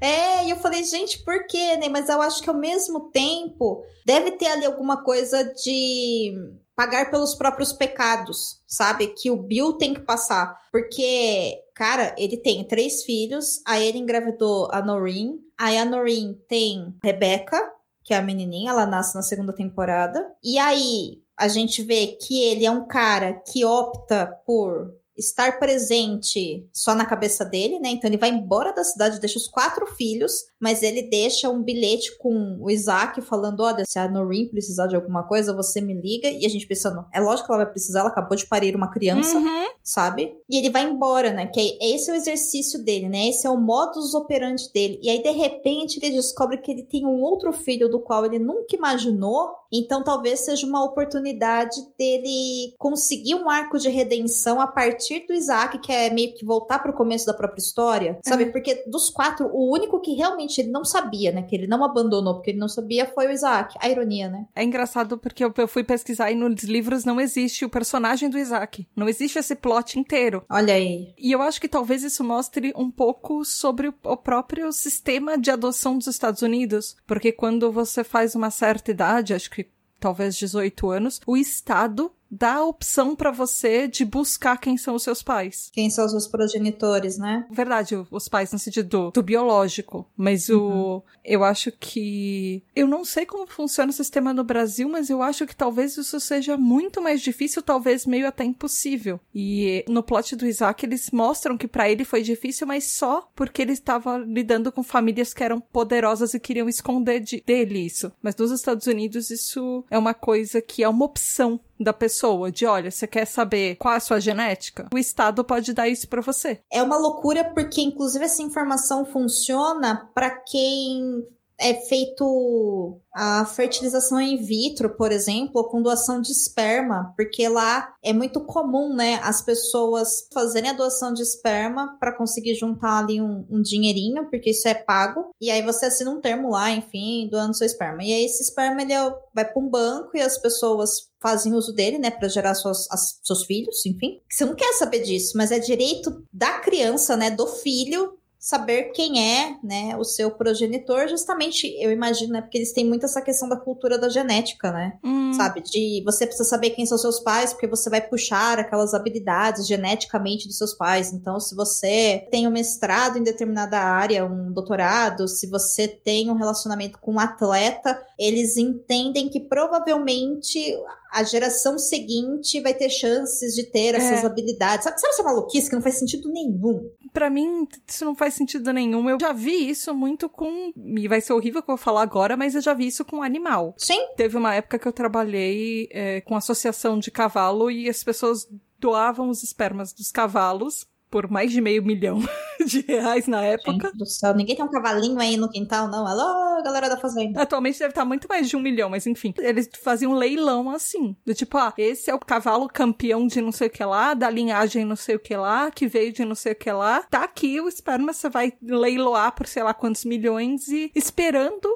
[0.00, 1.88] É, e eu falei, gente, por quê, né?
[1.88, 7.34] Mas eu acho que ao mesmo tempo deve ter ali alguma coisa de pagar pelos
[7.34, 9.08] próprios pecados, sabe?
[9.08, 10.58] Que o Bill tem que passar.
[10.70, 16.94] Porque, cara, ele tem três filhos, aí ele engravidou a Noreen, aí a Noreen tem
[17.02, 17.60] Rebecca,
[18.02, 20.26] que é a menininha, ela nasce na segunda temporada.
[20.42, 26.66] E aí a gente vê que ele é um cara que opta por estar presente
[26.72, 27.90] só na cabeça dele, né?
[27.90, 32.16] Então ele vai embora da cidade, deixa os quatro filhos, mas ele deixa um bilhete
[32.18, 36.28] com o Isaac falando: olha, se a Noreen precisar de alguma coisa, você me liga.
[36.28, 38.90] E a gente pensando, é lógico que ela vai precisar, ela acabou de parir uma
[38.90, 39.68] criança, uhum.
[39.82, 40.34] sabe?
[40.48, 41.46] E ele vai embora, né?
[41.46, 43.28] Que é, esse é o exercício dele, né?
[43.28, 44.98] Esse é o modus operandi dele.
[45.02, 48.38] E aí, de repente, ele descobre que ele tem um outro filho do qual ele
[48.38, 49.50] nunca imaginou.
[49.72, 55.34] Então, talvez seja uma oportunidade dele conseguir um arco de redenção a partir partir do
[55.34, 58.44] Isaac, que é meio que voltar para o começo da própria história, sabe?
[58.44, 58.52] Uhum.
[58.52, 61.42] Porque dos quatro, o único que realmente ele não sabia, né?
[61.42, 63.76] Que ele não abandonou porque ele não sabia foi o Isaac.
[63.80, 64.46] A ironia, né?
[64.54, 68.38] É engraçado porque eu, eu fui pesquisar e nos livros não existe o personagem do
[68.38, 68.86] Isaac.
[68.96, 70.44] Não existe esse plot inteiro.
[70.48, 71.12] Olha aí.
[71.18, 75.98] E eu acho que talvez isso mostre um pouco sobre o próprio sistema de adoção
[75.98, 76.96] dos Estados Unidos.
[77.06, 79.68] Porque quando você faz uma certa idade, acho que
[80.00, 85.02] talvez 18 anos, o Estado dá a opção para você de buscar quem são os
[85.02, 85.70] seus pais.
[85.72, 87.46] Quem são os seus progenitores, né?
[87.50, 90.96] Verdade, os pais no sentido do, do biológico, mas uhum.
[90.96, 95.22] o eu acho que eu não sei como funciona o sistema no Brasil, mas eu
[95.22, 99.18] acho que talvez isso seja muito mais difícil, talvez meio até impossível.
[99.34, 103.62] E no plot do Isaac eles mostram que para ele foi difícil, mas só porque
[103.62, 108.12] ele estava lidando com famílias que eram poderosas e queriam esconder de, dele isso.
[108.22, 112.66] Mas nos Estados Unidos isso é uma coisa que é uma opção da pessoa, de
[112.66, 114.88] olha, você quer saber qual é a sua genética?
[114.92, 116.60] O Estado pode dar isso para você.
[116.72, 121.24] É uma loucura porque, inclusive, essa informação funciona para quem
[121.58, 128.12] é feito a fertilização in vitro, por exemplo, com doação de esperma, porque lá é
[128.12, 133.46] muito comum, né, as pessoas fazerem a doação de esperma para conseguir juntar ali um,
[133.48, 137.56] um, dinheirinho, porque isso é pago, e aí você assina um termo lá, enfim, doando
[137.56, 138.02] seu esperma.
[138.02, 141.72] E aí esse esperma ele é vai para um banco e as pessoas fazem uso
[141.72, 144.20] dele, né, para gerar suas, as, seus filhos, enfim.
[144.28, 149.26] Você não quer saber disso, mas é direito da criança, né, do filho saber quem
[149.26, 153.48] é, né, o seu progenitor, justamente, eu imagino, né, porque eles têm muito essa questão
[153.48, 155.32] da cultura da genética, né, hum.
[155.32, 159.66] sabe, de você precisa saber quem são seus pais, porque você vai puxar aquelas habilidades
[159.66, 165.26] geneticamente dos seus pais, então se você tem um mestrado em determinada área, um doutorado,
[165.26, 170.76] se você tem um relacionamento com um atleta, eles entendem que provavelmente
[171.10, 174.26] a geração seguinte vai ter chances de ter essas é.
[174.26, 174.84] habilidades.
[174.84, 176.90] Sabe, sabe essa maluquice que não faz sentido nenhum?
[177.14, 179.08] Para mim, isso não faz sentido nenhum.
[179.08, 180.72] Eu já vi isso muito com.
[180.76, 183.22] E vai ser horrível que eu vou falar agora, mas eu já vi isso com
[183.22, 183.72] animal.
[183.78, 184.04] Sim.
[184.16, 188.48] Teve uma época que eu trabalhei é, com associação de cavalo e as pessoas
[188.80, 192.18] doavam os espermas dos cavalos por mais de meio milhão
[192.66, 193.86] de reais na época.
[193.86, 196.04] Gente do céu, ninguém tem um cavalinho aí no quintal, não.
[196.04, 197.40] Alô, galera da fazenda.
[197.40, 199.32] Atualmente deve estar muito mais de um milhão, mas enfim.
[199.38, 201.16] Eles faziam um leilão assim.
[201.24, 204.28] Do tipo, ah, esse é o cavalo campeão de não sei o que lá, da
[204.28, 207.04] linhagem não sei o que lá, que veio de não sei o que lá.
[207.08, 211.68] Tá aqui o esperma, você vai leiloar por sei lá quantos milhões e esperando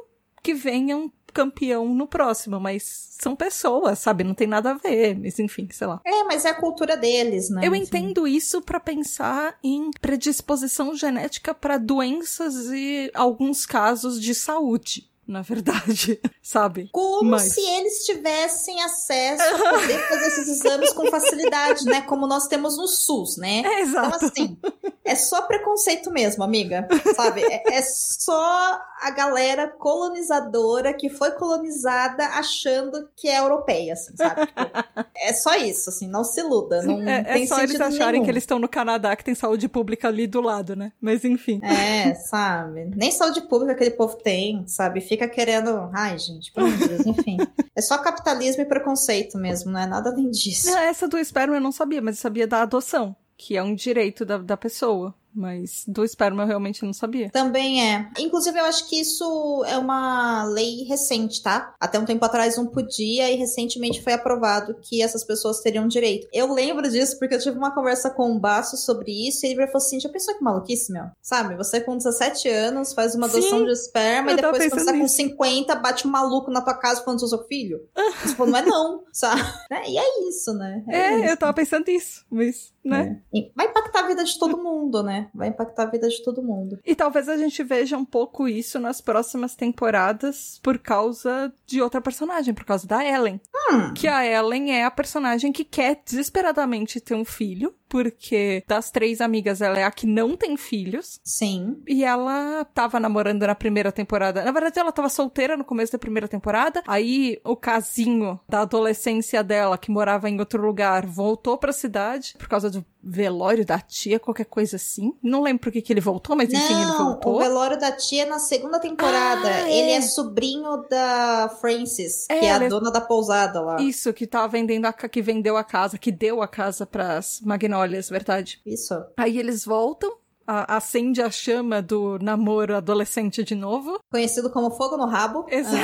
[0.42, 4.24] que venham campeão no próximo, mas são pessoas, sabe?
[4.24, 6.00] Não tem nada a ver, mas enfim, sei lá.
[6.04, 7.66] É, mas é a cultura deles, né?
[7.66, 15.08] Eu entendo isso para pensar em predisposição genética para doenças e alguns casos de saúde
[15.28, 16.88] na verdade, sabe?
[16.90, 17.52] Como Mas...
[17.52, 22.00] se eles tivessem acesso a poder fazer esses exames com facilidade, né?
[22.00, 23.62] Como nós temos no SUS, né?
[23.68, 24.16] É, exato.
[24.16, 24.58] Então, assim,
[25.04, 27.42] é só preconceito mesmo, amiga, sabe?
[27.42, 34.46] É, é só a galera colonizadora que foi colonizada achando que é europeia, assim, sabe?
[34.46, 36.82] Tipo, é só isso, assim, não se iluda.
[36.82, 38.24] Não é, é só eles acharem nenhum.
[38.24, 40.92] que eles estão no Canadá, que tem saúde pública ali do lado, né?
[41.00, 41.60] Mas enfim.
[41.62, 42.90] É, sabe?
[42.96, 45.00] Nem saúde pública aquele povo tem, sabe?
[45.00, 45.90] Fica fica querendo.
[45.92, 47.36] Ai, gente, pelo Deus, enfim.
[47.74, 50.68] É só capitalismo e preconceito mesmo, não é nada além disso.
[50.76, 54.24] Essa do esperma eu não sabia, mas eu sabia da adoção, que é um direito
[54.24, 55.14] da, da pessoa.
[55.34, 57.30] Mas do esperma eu realmente não sabia.
[57.30, 58.10] Também é.
[58.18, 61.74] Inclusive, eu acho que isso é uma lei recente, tá?
[61.78, 66.28] Até um tempo atrás não podia e recentemente foi aprovado que essas pessoas teriam direito.
[66.32, 69.66] Eu lembro disso porque eu tive uma conversa com o Baço sobre isso e ele
[69.66, 71.04] falou assim: já pensou que maluquice, meu?
[71.22, 71.56] Sabe?
[71.56, 74.98] Você com 17 anos faz uma adoção Sim, de esperma e depois quando você tá
[74.98, 77.80] com 50 bate um maluco na tua casa falando sou seu filho?
[78.22, 79.40] Você falou, não é não, sabe?
[79.86, 80.82] E é isso, né?
[80.88, 81.24] É, é isso.
[81.30, 83.22] eu tava pensando nisso, mas, né?
[83.34, 83.50] É.
[83.54, 85.30] Vai impactar a vida de todo mundo, né?
[85.34, 86.78] Vai impactar a vida de todo mundo.
[86.84, 92.00] E talvez a gente veja um pouco isso nas próximas temporadas por causa de outra
[92.00, 93.40] personagem, por causa da Ellen.
[93.70, 93.92] Hum.
[93.94, 99.20] Que a Ellen é a personagem que quer desesperadamente ter um filho porque das três
[99.20, 101.20] amigas ela é a que não tem filhos.
[101.24, 101.82] Sim.
[101.88, 104.44] E ela tava namorando na primeira temporada.
[104.44, 106.82] Na verdade, ela tava solteira no começo da primeira temporada.
[106.86, 112.48] Aí o casinho da adolescência dela, que morava em outro lugar, voltou pra cidade por
[112.48, 115.14] causa do velório da tia, qualquer coisa assim.
[115.22, 117.36] Não lembro por que, que ele voltou, mas enfim, não, ele voltou.
[117.36, 119.48] O velório da tia é na segunda temporada.
[119.48, 119.76] Ah, é.
[119.76, 123.80] Ele é sobrinho da Frances, é, que é a é dona da pousada lá.
[123.80, 128.08] Isso, que tava vendendo a que vendeu a casa, que deu a casa pras Magnólias,
[128.08, 128.60] verdade.
[128.66, 128.94] Isso.
[129.16, 130.12] Aí eles voltam
[130.48, 134.00] acende a chama do namoro adolescente de novo.
[134.10, 135.44] Conhecido como fogo no rabo.
[135.48, 135.78] Exato.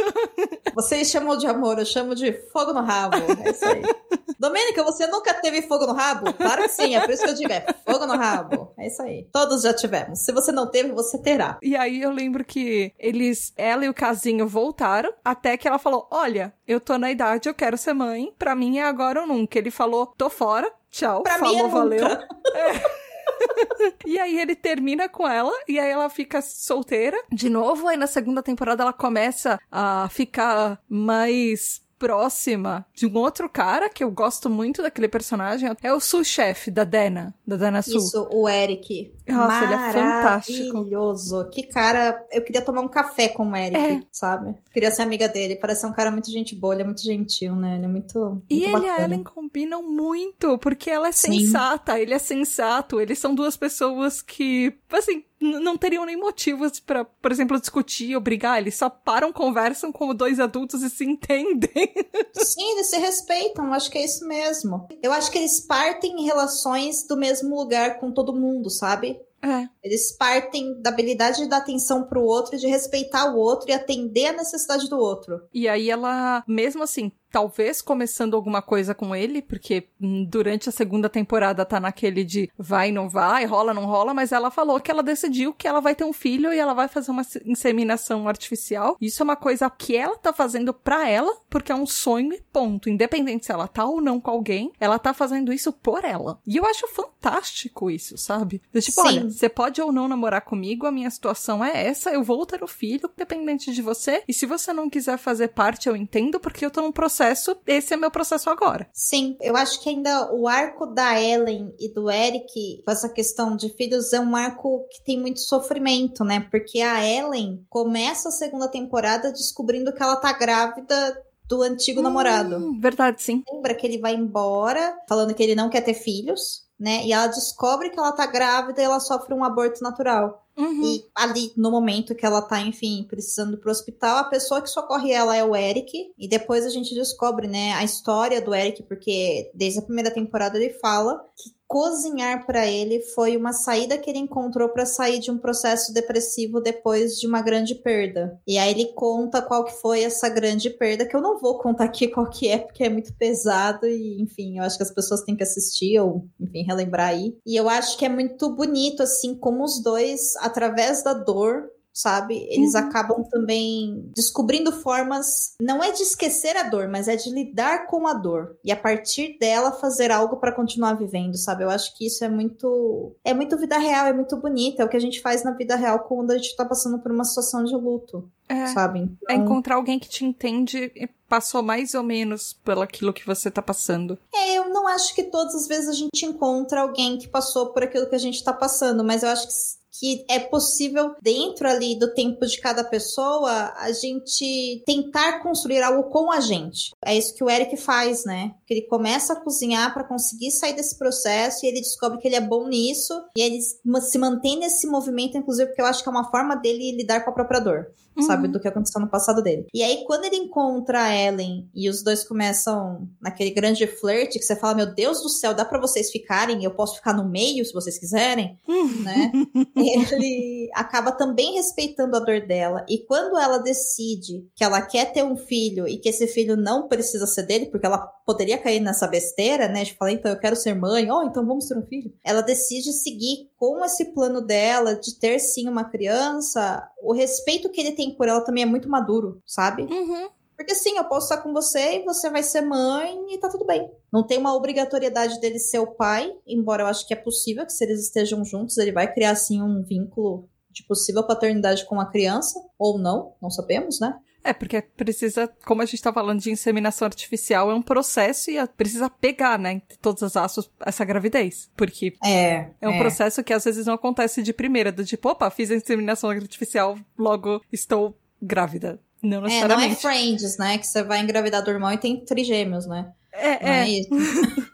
[0.00, 0.72] Ah.
[0.74, 3.16] Vocês chamam de amor, eu chamo de fogo no rabo.
[3.44, 3.82] É isso aí.
[4.38, 6.32] Domênica, você nunca teve fogo no rabo?
[6.32, 8.72] Claro que sim, é por isso que eu digo, é fogo no rabo.
[8.76, 9.28] É isso aí.
[9.32, 10.20] Todos já tivemos.
[10.20, 11.58] Se você não teve, você terá.
[11.62, 16.08] E aí eu lembro que eles, ela e o casinho voltaram, até que ela falou:
[16.10, 18.34] Olha, eu tô na idade, eu quero ser mãe.
[18.38, 19.58] Pra mim é agora ou nunca.
[19.58, 20.68] Ele falou: Tô fora.
[20.90, 21.22] Tchau.
[21.22, 22.08] Pra falou, mim é valeu.
[22.08, 22.28] Nunca.
[22.54, 23.01] É.
[24.06, 27.88] e aí ele termina com ela e aí ela fica solteira de novo.
[27.88, 34.02] Aí na segunda temporada ela começa a ficar mais próxima de um outro cara que
[34.02, 35.70] eu gosto muito daquele personagem.
[35.80, 37.98] É o sous-chefe da Dana, da Dana Sul.
[37.98, 39.14] Isso, o Eric.
[39.28, 40.74] Nossa, ele é fantástico.
[40.74, 41.48] Maravilhoso.
[41.50, 42.26] Que cara.
[42.32, 44.02] Eu queria tomar um café com o Eric, é.
[44.10, 44.56] sabe?
[44.72, 45.54] Queria ser amiga dele.
[45.54, 47.76] Parece um cara muito gente boa, ele é muito gentil, né?
[47.76, 48.18] Ele é muito.
[48.18, 48.86] muito e ele bacana.
[48.86, 51.38] e a Ellen combinam muito, porque ela é Sim.
[51.38, 53.00] sensata, ele é sensato.
[53.00, 58.20] Eles são duas pessoas que, assim, não teriam nem motivos para, por exemplo, discutir ou
[58.20, 58.58] brigar.
[58.58, 61.92] Eles só param, conversam como dois adultos e se entendem.
[62.32, 63.72] Sim, eles se respeitam.
[63.72, 64.86] Acho que é isso mesmo.
[65.02, 69.20] Eu acho que eles partem em relações do mesmo lugar com todo mundo, sabe?
[69.42, 69.68] É.
[69.82, 74.26] Eles partem da habilidade de dar atenção pro outro, de respeitar o outro e atender
[74.26, 75.42] a necessidade do outro.
[75.52, 79.88] E aí ela, mesmo assim, talvez começando alguma coisa com ele, porque
[80.28, 84.50] durante a segunda temporada tá naquele de vai, não vai, rola, não rola, mas ela
[84.50, 87.22] falou que ela decidiu que ela vai ter um filho e ela vai fazer uma
[87.46, 88.98] inseminação artificial.
[89.00, 92.42] Isso é uma coisa que ela tá fazendo pra ela, porque é um sonho e
[92.52, 92.90] ponto.
[92.90, 96.38] Independente se ela tá ou não com alguém, ela tá fazendo isso por ela.
[96.46, 98.60] E eu acho fantástico isso, sabe?
[98.74, 99.08] tipo, Sim.
[99.08, 102.62] olha, você pode ou não namorar comigo, a minha situação é essa, eu vou ter
[102.62, 104.22] o filho, independente de você.
[104.28, 107.56] E se você não quiser fazer parte, eu entendo, porque eu tô num processo processo,
[107.66, 108.88] esse é meu processo agora.
[108.92, 113.56] Sim, eu acho que ainda o arco da Ellen e do Eric, com essa questão
[113.56, 116.46] de filhos, é um arco que tem muito sofrimento, né?
[116.50, 122.04] Porque a Ellen começa a segunda temporada descobrindo que ela tá grávida do antigo hum,
[122.04, 122.80] namorado.
[122.80, 123.44] Verdade, sim.
[123.52, 126.66] Lembra que ele vai embora, falando que ele não quer ter filhos.
[126.78, 127.04] né?
[127.04, 130.44] E ela descobre que ela tá grávida e ela sofre um aborto natural.
[130.56, 130.82] Uhum.
[130.84, 134.68] E ali, no momento que ela tá, enfim, precisando ir pro hospital, a pessoa que
[134.68, 136.12] socorre ela é o Eric.
[136.18, 140.58] E depois a gente descobre, né, a história do Eric, porque desde a primeira temporada
[140.58, 145.30] ele fala que cozinhar para ele foi uma saída que ele encontrou para sair de
[145.30, 148.38] um processo depressivo depois de uma grande perda.
[148.46, 151.84] E aí ele conta qual que foi essa grande perda, que eu não vou contar
[151.84, 155.22] aqui qual que é, porque é muito pesado e, enfim, eu acho que as pessoas
[155.22, 157.38] têm que assistir ou, enfim, relembrar aí.
[157.46, 162.46] E eu acho que é muito bonito, assim, como os dois, através da dor, sabe?
[162.50, 162.80] Eles uhum.
[162.80, 168.06] acabam também descobrindo formas, não é de esquecer a dor, mas é de lidar com
[168.06, 171.64] a dor e a partir dela fazer algo para continuar vivendo, sabe?
[171.64, 174.88] Eu acho que isso é muito é muito vida real, é muito bonito, é o
[174.88, 177.62] que a gente faz na vida real quando a gente tá passando por uma situação
[177.64, 178.28] de luto.
[178.48, 179.00] É, sabe?
[179.00, 179.16] É então...
[179.28, 183.50] É encontrar alguém que te entende e passou mais ou menos pelo aquilo que você
[183.50, 184.18] tá passando.
[184.34, 187.82] É, eu não acho que todas as vezes a gente encontra alguém que passou por
[187.82, 191.98] aquilo que a gente tá passando, mas eu acho que que é possível, dentro ali
[191.98, 196.94] do tempo de cada pessoa, a gente tentar construir algo com a gente.
[197.04, 198.54] É isso que o Eric faz, né?
[198.66, 202.36] Que ele começa a cozinhar para conseguir sair desse processo e ele descobre que ele
[202.36, 206.12] é bom nisso e ele se mantém nesse movimento, inclusive, porque eu acho que é
[206.12, 207.86] uma forma dele lidar com a própria dor
[208.16, 208.22] uhum.
[208.22, 208.48] sabe?
[208.48, 209.66] Do que aconteceu no passado dele.
[209.72, 214.44] E aí, quando ele encontra a Ellen e os dois começam naquele grande flerte que
[214.44, 216.64] você fala: Meu Deus do céu, dá para vocês ficarem?
[216.64, 218.58] Eu posso ficar no meio se vocês quiserem,
[219.02, 219.32] né?
[219.76, 222.84] ele acaba também respeitando a dor dela.
[222.88, 226.88] E quando ela decide que ela quer ter um filho e que esse filho não
[226.88, 229.84] precisa ser dele, porque ela poderia cair nessa besteira, né?
[229.84, 232.12] De falar, então eu quero ser mãe, oh, então vamos ter um filho.
[232.24, 236.88] Ela decide seguir com esse plano dela de ter sim uma criança.
[237.02, 239.82] O respeito que ele tem por ela também é muito maduro, sabe?
[239.82, 240.28] Uhum.
[240.56, 243.66] Porque sim, eu posso estar com você e você vai ser mãe e tá tudo
[243.66, 243.90] bem.
[244.12, 247.72] Não tem uma obrigatoriedade dele ser o pai, embora eu acho que é possível que
[247.72, 252.06] se eles estejam juntos, ele vai criar assim um vínculo de possível paternidade com a
[252.06, 254.16] criança, ou não, não sabemos, né?
[254.44, 258.66] É, porque precisa, como a gente tá falando de inseminação artificial, é um processo e
[258.66, 261.70] precisa pegar, né, entre todas as asas, essa gravidez.
[261.76, 262.98] Porque é, é um é.
[262.98, 266.98] processo que às vezes não acontece de primeira, do tipo, opa, fiz a inseminação artificial,
[267.16, 268.98] logo estou grávida.
[269.22, 269.84] Não necessariamente.
[269.84, 273.12] É, não é Friends, né, que você vai engravidar do irmão e tem trigêmeos, né?
[273.32, 273.82] É, não é.
[273.82, 274.10] é isso.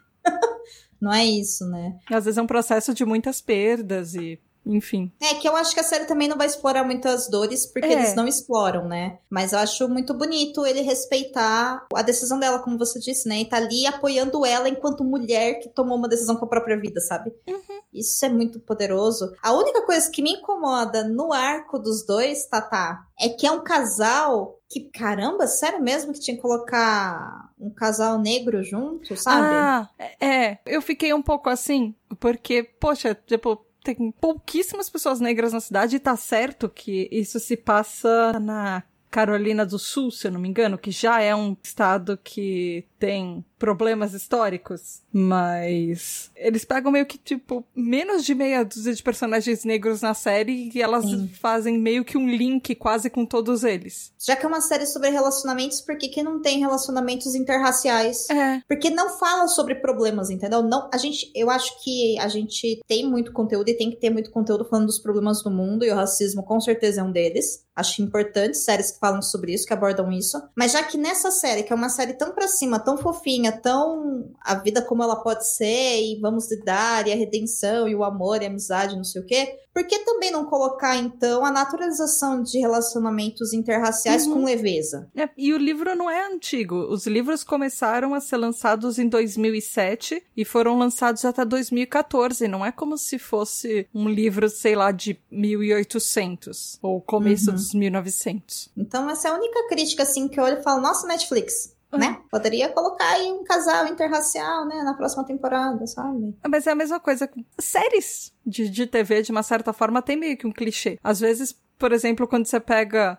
[1.00, 1.98] não é isso, né?
[2.10, 5.10] Às vezes é um processo de muitas perdas e enfim.
[5.20, 7.92] É que eu acho que a série também não vai explorar muitas dores, porque é.
[7.92, 9.18] eles não exploram, né?
[9.30, 13.40] Mas eu acho muito bonito ele respeitar a decisão dela, como você disse, né?
[13.40, 17.00] E tá ali apoiando ela enquanto mulher que tomou uma decisão com a própria vida,
[17.00, 17.32] sabe?
[17.48, 17.78] Uhum.
[17.92, 19.32] Isso é muito poderoso.
[19.42, 23.62] A única coisa que me incomoda no arco dos dois, Tatá, é que é um
[23.62, 29.46] casal que, caramba, sério mesmo que tinha que colocar um casal negro junto, sabe?
[29.46, 29.88] Ah,
[30.20, 30.58] é.
[30.66, 33.58] Eu fiquei um pouco assim, porque, poxa, tipo,
[33.94, 39.64] tem pouquíssimas pessoas negras na cidade e tá certo que isso se passa na Carolina
[39.64, 44.14] do Sul, se eu não me engano, que já é um estado que tem problemas
[44.14, 50.14] históricos, mas eles pegam meio que, tipo, menos de meia dúzia de personagens negros na
[50.14, 51.28] série e elas Sim.
[51.40, 54.12] fazem meio que um link quase com todos eles.
[54.18, 58.28] Já que é uma série sobre relacionamentos, por que, que não tem relacionamentos interraciais?
[58.30, 58.62] É.
[58.68, 60.62] Porque não fala sobre problemas, entendeu?
[60.62, 64.10] Não, a gente, eu acho que a gente tem muito conteúdo e tem que ter
[64.10, 67.66] muito conteúdo falando dos problemas do mundo e o racismo com certeza é um deles.
[67.74, 70.36] Acho importante séries que falam sobre isso, que abordam isso.
[70.56, 74.30] Mas já que nessa série, que é uma série tão pra cima, tão fofinha, tão
[74.40, 78.40] a vida como ela pode ser, e vamos lidar, e a redenção, e o amor,
[78.40, 79.58] e a amizade, não sei o quê.
[79.74, 84.34] Por que também não colocar, então, a naturalização de relacionamentos interraciais uhum.
[84.34, 85.06] com leveza?
[85.14, 86.76] É, e o livro não é antigo.
[86.76, 92.48] Os livros começaram a ser lançados em 2007 e foram lançados até 2014.
[92.48, 97.56] Não é como se fosse um livro, sei lá, de 1800 ou começo uhum.
[97.56, 98.70] dos 1900.
[98.74, 102.20] Então, essa é a única crítica, assim, que eu olho e falo: nossa, Netflix, né?
[102.30, 106.36] Poderia colocar aí um casal interracial, né, na próxima temporada, sabe?
[106.46, 107.30] Mas é a mesma coisa.
[107.58, 110.98] Séries de, de TV, de uma certa forma, tem meio que um clichê.
[111.02, 113.18] Às vezes, por exemplo, quando você pega.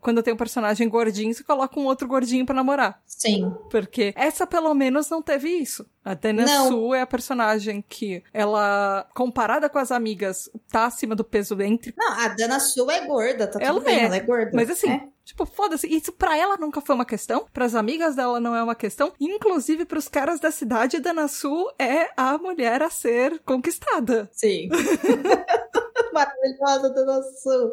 [0.00, 3.00] Quando tem um personagem gordinho, você coloca um outro gordinho para namorar.
[3.04, 3.54] Sim.
[3.70, 5.86] Porque essa, pelo menos, não teve isso.
[6.04, 11.22] A Dana Su é a personagem que ela, comparada com as amigas, tá acima do
[11.22, 11.94] peso entre.
[11.96, 14.04] Não, a Dana Su é gorda, tá ela tudo bem, é.
[14.04, 14.50] ela é gorda.
[14.54, 15.08] Mas assim, é.
[15.24, 15.86] Tipo, foda-se.
[15.86, 17.46] Isso pra ela nunca foi uma questão.
[17.52, 19.12] Pras amigas dela não é uma questão.
[19.20, 24.28] Inclusive, pros caras da cidade, Dana Su é a mulher a ser conquistada.
[24.32, 24.68] Sim.
[26.12, 26.90] Maravilhosa.
[26.90, 27.72] Dona Su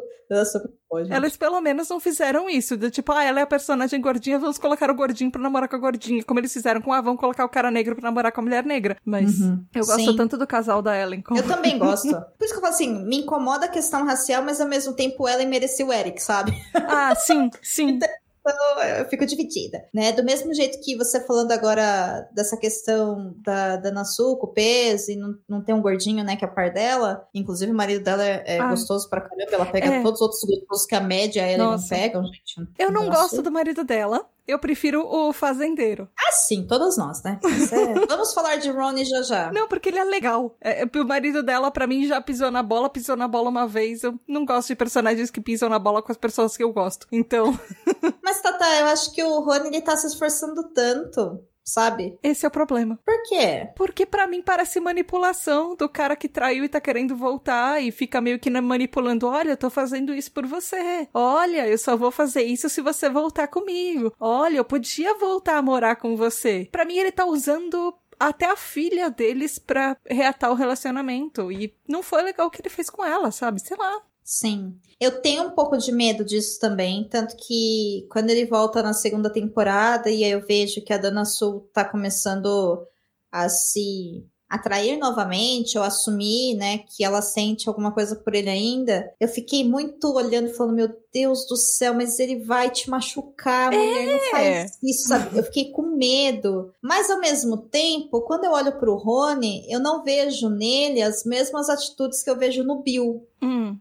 [1.10, 2.76] Elas pelo menos não fizeram isso.
[2.76, 5.76] Do tipo, ah, ela é a personagem gordinha, vamos colocar o gordinho pra namorar com
[5.76, 6.22] a gordinha.
[6.22, 8.64] Como eles fizeram com, ah, vamos colocar o cara negro pra namorar com a mulher
[8.64, 8.96] negra.
[9.04, 9.64] Mas uhum.
[9.74, 10.16] eu gosto Sim.
[10.16, 11.22] tanto do casal da Ellen.
[11.22, 11.38] Como...
[11.38, 12.10] Eu também gosto.
[12.10, 15.28] Por isso que eu falo assim, me incomoda a questão racial, mas ao mesmo tempo
[15.28, 16.52] Ellen merecia o Eric, sabe?
[16.74, 17.98] Ah, sim, sim.
[18.40, 20.12] Então, eu fico dividida, né?
[20.12, 25.10] Do mesmo jeito que você falando agora dessa questão da, da Nasu com o peso
[25.10, 27.28] e não, não tem um gordinho, né, que é a par dela.
[27.34, 28.70] Inclusive, o marido dela é, é ah.
[28.70, 29.52] gostoso pra caramba.
[29.52, 30.02] Ela pega é.
[30.02, 32.68] todos os outros gostosos que a média ela não pegam, gente.
[32.78, 34.26] Eu não gosto do marido dela.
[34.46, 36.08] Eu prefiro o fazendeiro.
[36.18, 37.38] Ah, sim, todos nós, né?
[37.42, 38.06] É...
[38.06, 39.52] Vamos falar de Ronnie já já.
[39.52, 40.56] Não, porque ele é legal.
[40.60, 43.66] É, é, o marido dela, para mim, já pisou na bola, pisou na bola uma
[43.66, 44.02] vez.
[44.02, 47.06] Eu não gosto de personagens que pisam na bola com as pessoas que eu gosto.
[47.12, 47.58] Então.
[48.22, 52.18] Mas, Tata, eu acho que o Rony ele tá se esforçando tanto sabe?
[52.22, 52.98] Esse é o problema.
[53.04, 53.68] Por quê?
[53.76, 58.20] Porque para mim parece manipulação do cara que traiu e tá querendo voltar e fica
[58.20, 59.26] meio que manipulando.
[59.26, 61.08] Olha, eu tô fazendo isso por você.
[61.14, 64.12] Olha, eu só vou fazer isso se você voltar comigo.
[64.18, 66.68] Olha, eu podia voltar a morar com você.
[66.70, 71.50] Para mim ele tá usando até a filha deles pra reatar o relacionamento.
[71.50, 73.60] E não foi legal o que ele fez com ela, sabe?
[73.60, 74.02] Sei lá.
[74.30, 74.76] Sim.
[75.00, 79.28] Eu tenho um pouco de medo disso também, tanto que quando ele volta na segunda
[79.28, 82.86] temporada e aí eu vejo que a Dana Sul tá começando
[83.32, 89.12] a se atrair novamente ou assumir, né, que ela sente alguma coisa por ele ainda,
[89.18, 93.72] eu fiquei muito olhando e falando, meu Deus do céu, mas ele vai te machucar,
[93.72, 94.12] mulher, é.
[94.12, 95.36] não faz isso, sabe?
[95.36, 96.72] Eu fiquei com medo.
[96.80, 101.68] Mas ao mesmo tempo, quando eu olho pro Rony, eu não vejo nele as mesmas
[101.68, 103.26] atitudes que eu vejo no Bill.
[103.42, 103.76] Hum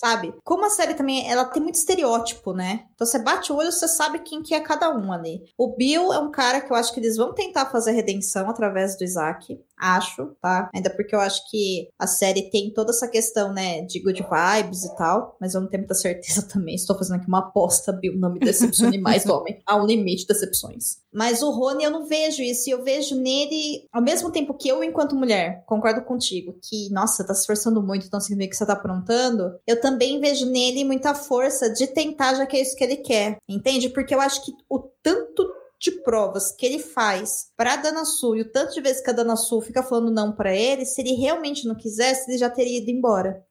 [0.00, 0.34] sabe?
[0.42, 2.86] Como a série também, ela tem muito estereótipo, né?
[2.94, 5.42] Então você bate o olho, você sabe quem que é cada um ali.
[5.58, 8.96] O Bill é um cara que eu acho que eles vão tentar fazer redenção através
[8.96, 10.70] do Isaac acho, tá?
[10.74, 14.84] Ainda porque eu acho que a série tem toda essa questão, né, de good vibes
[14.84, 16.74] e tal, mas eu não tenho muita certeza também.
[16.74, 19.62] Estou fazendo aqui uma aposta, Bill, não me decepcione mais, homem.
[19.66, 21.00] Há um limite de decepções.
[21.12, 22.68] Mas o Rony, eu não vejo isso.
[22.68, 27.24] E eu vejo nele, ao mesmo tempo que eu, enquanto mulher, concordo contigo, que, nossa,
[27.24, 29.58] tá se esforçando muito, então significa que você tá aprontando.
[29.66, 33.36] Eu também vejo nele muita força de tentar, já que é isso que ele quer.
[33.48, 33.88] Entende?
[33.88, 38.42] Porque eu acho que o tanto de provas que ele faz para Dana Sul e
[38.42, 41.14] o tanto de vezes que a Dana Sul fica falando não para ele, se ele
[41.14, 43.42] realmente não quisesse, ele já teria ido embora.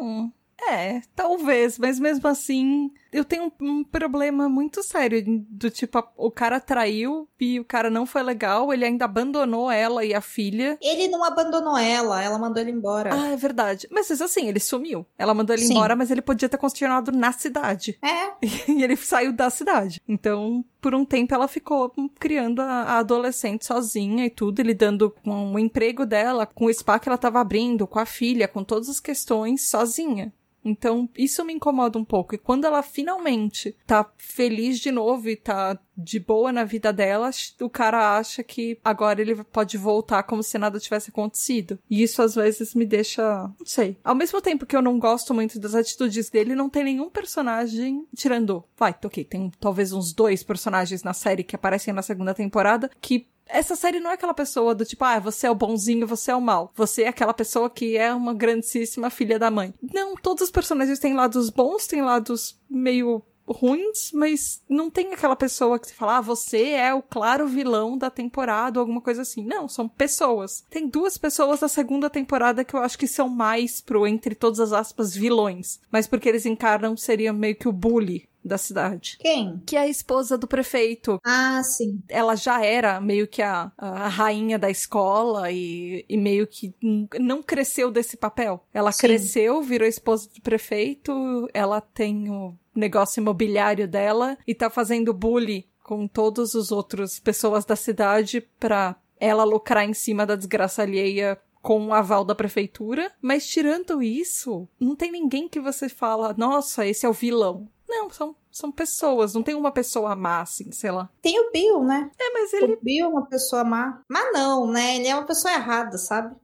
[0.00, 0.32] Hum,
[0.68, 6.32] é, talvez, mas mesmo assim, eu tenho um, um, problema muito sério do tipo, o
[6.32, 10.76] cara traiu e o cara não foi legal, ele ainda abandonou ela e a filha.
[10.82, 13.10] Ele não abandonou ela, ela mandou ele embora.
[13.14, 13.86] Ah, é verdade.
[13.88, 15.06] Mas assim, ele sumiu.
[15.16, 15.74] Ela mandou ele Sim.
[15.74, 17.96] embora, mas ele podia ter continuado na cidade.
[18.02, 18.34] É.
[18.74, 20.00] E ele saiu da cidade.
[20.08, 25.52] Então, por um tempo ela ficou criando a, a adolescente sozinha e tudo, lidando com
[25.52, 28.88] o emprego dela, com o spa que ela tava abrindo, com a filha, com todas
[28.88, 30.32] as questões sozinha.
[30.64, 32.34] Então, isso me incomoda um pouco.
[32.34, 37.30] E quando ela finalmente tá feliz de novo e tá de boa na vida dela,
[37.60, 41.78] o cara acha que agora ele pode voltar como se nada tivesse acontecido.
[41.88, 43.22] E isso às vezes me deixa,
[43.58, 43.96] não sei.
[44.02, 48.06] Ao mesmo tempo que eu não gosto muito das atitudes dele, não tem nenhum personagem
[48.16, 48.64] tirando.
[48.76, 53.26] Vai, ok, tem talvez uns dois personagens na série que aparecem na segunda temporada que
[53.46, 56.36] essa série não é aquela pessoa do tipo, ah, você é o bonzinho, você é
[56.36, 56.72] o mal.
[56.74, 59.74] Você é aquela pessoa que é uma grandíssima filha da mãe.
[59.92, 65.36] Não, todos os personagens têm lados bons, têm lados meio ruins, mas não tem aquela
[65.36, 69.22] pessoa que se fala, ah, você é o claro vilão da temporada ou alguma coisa
[69.22, 69.44] assim.
[69.44, 70.64] Não, são pessoas.
[70.70, 74.60] Tem duas pessoas da segunda temporada que eu acho que são mais pro, entre todas
[74.60, 75.80] as aspas, vilões.
[75.90, 79.16] Mas porque eles encarnam, seria meio que o bully da cidade.
[79.18, 79.62] Quem?
[79.64, 81.18] Que é a esposa do prefeito.
[81.24, 82.02] Ah, sim.
[82.08, 86.74] Ela já era meio que a, a rainha da escola e, e meio que
[87.18, 88.62] não cresceu desse papel.
[88.72, 89.00] Ela sim.
[89.00, 95.64] cresceu, virou esposa do prefeito, ela tem o negócio imobiliário dela e tá fazendo bullying
[95.82, 101.38] com todos os outros pessoas da cidade pra ela lucrar em cima da desgraça alheia
[101.62, 103.10] com o aval da prefeitura.
[103.22, 107.68] Mas tirando isso, não tem ninguém que você fala, nossa, esse é o vilão.
[107.88, 111.08] Não, são, são pessoas, não tem uma pessoa má, assim, sei lá.
[111.22, 112.10] Tem o Bill, né?
[112.18, 112.74] É, mas ele.
[112.74, 114.02] O Bill é uma pessoa má.
[114.08, 114.96] Mas não, né?
[114.96, 116.34] Ele é uma pessoa errada, sabe?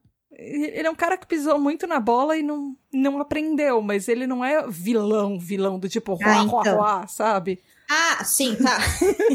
[0.41, 4.27] Ele é um cara que pisou muito na bola e não, não aprendeu, mas ele
[4.27, 6.63] não é vilão, vilão do tipo, ruá, ah, então.
[6.63, 7.63] ruá, ruá, sabe?
[7.91, 8.79] Ah, sim, tá.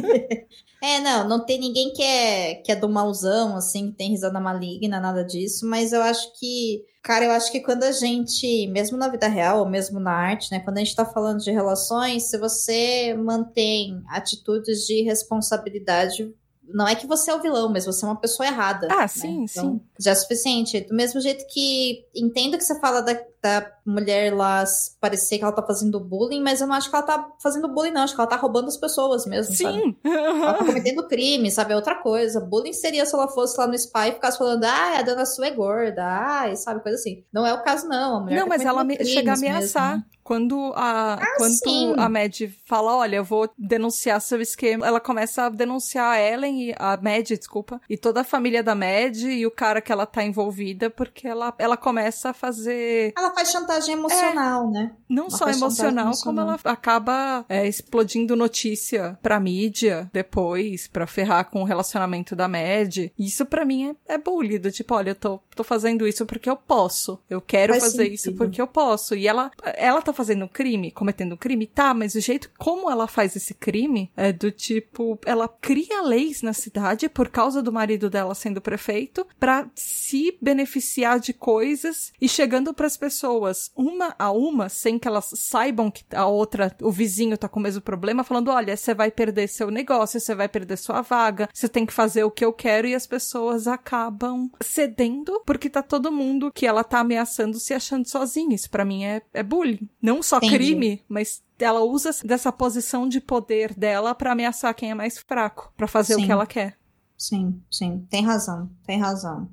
[0.81, 4.39] é, não, não tem ninguém que é, que é do mauzão, assim, que tem risada
[4.39, 8.97] maligna, nada disso, mas eu acho que Cara, eu acho que quando a gente, mesmo
[8.97, 12.31] na vida real ou mesmo na arte, né, quando a gente tá falando de relações,
[12.31, 16.33] se você mantém atitudes de responsabilidade,
[16.73, 18.87] não é que você é o vilão, mas você é uma pessoa errada.
[18.91, 19.07] Ah, né?
[19.07, 19.81] sim, então, sim.
[19.99, 20.81] Já é suficiente.
[20.81, 24.63] Do mesmo jeito que entendo que você fala da, da mulher lá
[24.99, 27.91] parecer que ela tá fazendo bullying, mas eu não acho que ela tá fazendo bullying,
[27.91, 28.01] não.
[28.01, 29.63] Acho que ela tá roubando as pessoas mesmo, Sim.
[29.63, 29.97] sabe?
[30.03, 31.73] Ela tá cometendo crime, sabe?
[31.73, 32.39] É outra coisa.
[32.41, 35.47] Bullying seria se ela fosse lá no spa e ficasse falando, ah, a dona sua
[35.47, 36.81] é gorda, ai, sabe?
[36.81, 37.23] Coisa assim.
[37.31, 38.17] Não é o caso, não.
[38.17, 39.91] A mulher Não, tá mas ela me- chega a ameaçar.
[39.97, 40.05] mesmo.
[40.25, 41.93] Quando a, quando Ah, sim.
[41.97, 46.69] a Mad fala, olha, eu vou denunciar seu esquema, ela começa a denunciar a Ellen,
[46.69, 50.07] e a Mad, desculpa, e toda a família da Mad e o cara que ela
[50.07, 54.93] tá envolvida, porque ela, ela começa a fazer Ela faz chantagem emocional, né?
[55.07, 56.43] não Ela só chantagem emocional, como emocional.
[56.63, 63.11] ela acaba é, explodindo notícia pra mídia depois, pra ferrar com o relacionamento da Mad.
[63.19, 66.49] Isso pra mim é, é bullying, do tipo, olha, eu tô, tô fazendo isso porque
[66.49, 67.19] eu posso.
[67.29, 68.37] Eu quero Faz fazer isso sentido.
[68.39, 69.13] porque eu posso.
[69.13, 72.89] E ela, ela tá fazendo um crime, cometendo um crime, tá, mas o jeito como
[72.89, 77.71] ela faz esse crime é do tipo, ela cria leis na cidade por causa do
[77.71, 84.31] marido dela sendo prefeito pra se beneficiar de coisas e chegando pras pessoas uma a
[84.31, 88.23] uma, sem que elas saibam que a outra, o vizinho tá com o mesmo problema,
[88.23, 91.93] falando: olha, você vai perder seu negócio, você vai perder sua vaga, você tem que
[91.93, 96.65] fazer o que eu quero, e as pessoas acabam cedendo porque tá todo mundo que
[96.65, 98.55] ela tá ameaçando se achando sozinha.
[98.55, 99.89] Isso pra mim é, é bullying.
[100.05, 100.53] Não só Entendi.
[100.53, 105.73] crime, mas ela usa dessa posição de poder dela pra ameaçar quem é mais fraco,
[105.75, 106.25] pra fazer o Sim.
[106.27, 106.77] que ela quer.
[107.17, 108.05] Sim, sim.
[108.07, 108.69] Tem razão.
[108.85, 109.49] Tem razão.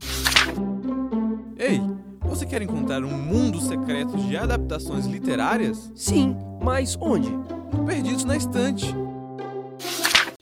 [1.57, 1.81] Ei,
[2.21, 5.91] você quer encontrar um mundo secreto de adaptações literárias?
[5.95, 7.31] Sim, mas onde?
[7.87, 8.95] Perdidos na estante.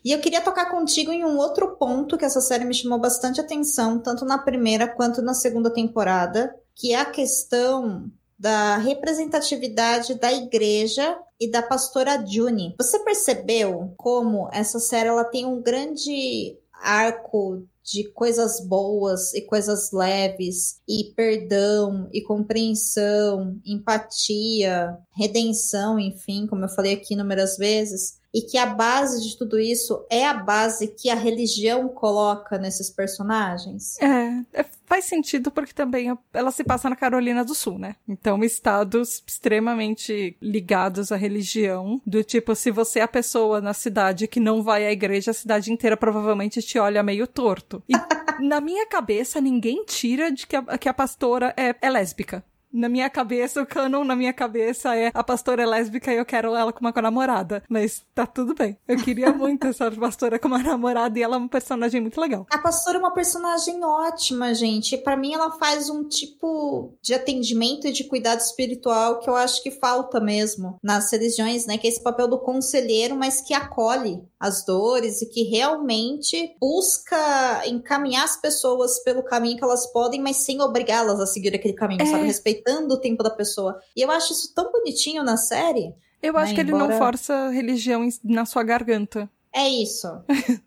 [0.05, 3.41] E eu queria tocar contigo em um outro ponto que essa série me chamou bastante
[3.41, 8.11] atenção, tanto na primeira quanto na segunda temporada, que é a questão
[8.41, 12.75] da representatividade da igreja e da pastora Juni.
[12.81, 19.93] Você percebeu como essa série ela tem um grande arco de coisas boas e coisas
[19.93, 28.43] leves, e perdão, e compreensão, empatia, redenção, enfim, como eu falei aqui inúmeras vezes, e
[28.43, 33.99] que a base de tudo isso é a base que a religião coloca nesses personagens?
[34.01, 37.97] É, é, faz sentido porque também ela se passa na Carolina do Sul, né?
[38.09, 44.29] Então, estados extremamente ligados à religião, do tipo, se você é a pessoa na cidade
[44.29, 47.83] que não vai à igreja, a cidade inteira provavelmente te olha meio torto.
[47.89, 47.95] E
[48.41, 52.45] na minha cabeça, ninguém tira de que a, que a pastora é, é lésbica.
[52.73, 56.25] Na minha cabeça, o canon na minha cabeça é a pastora é lésbica e eu
[56.25, 57.63] quero ela com uma namorada.
[57.69, 58.79] Mas tá tudo bem.
[58.87, 62.47] Eu queria muito essa pastora com uma namorada e ela é um personagem muito legal.
[62.51, 64.97] A pastora é uma personagem ótima, gente.
[64.97, 69.63] Para mim, ela faz um tipo de atendimento e de cuidado espiritual que eu acho
[69.63, 71.77] que falta mesmo nas religiões, né?
[71.77, 77.63] Que é esse papel do conselheiro, mas que acolhe as dores e que realmente busca
[77.67, 82.03] encaminhar as pessoas pelo caminho que elas podem, mas sem obrigá-las a seguir aquele caminho,
[82.03, 82.07] É.
[82.07, 82.25] sabe?
[82.27, 83.79] Respeitando o tempo da pessoa.
[83.95, 85.95] E eu acho isso tão bonitinho na série.
[86.23, 89.29] Eu acho Né, que ele não embora- força religião na sua garganta.
[89.53, 90.07] É isso.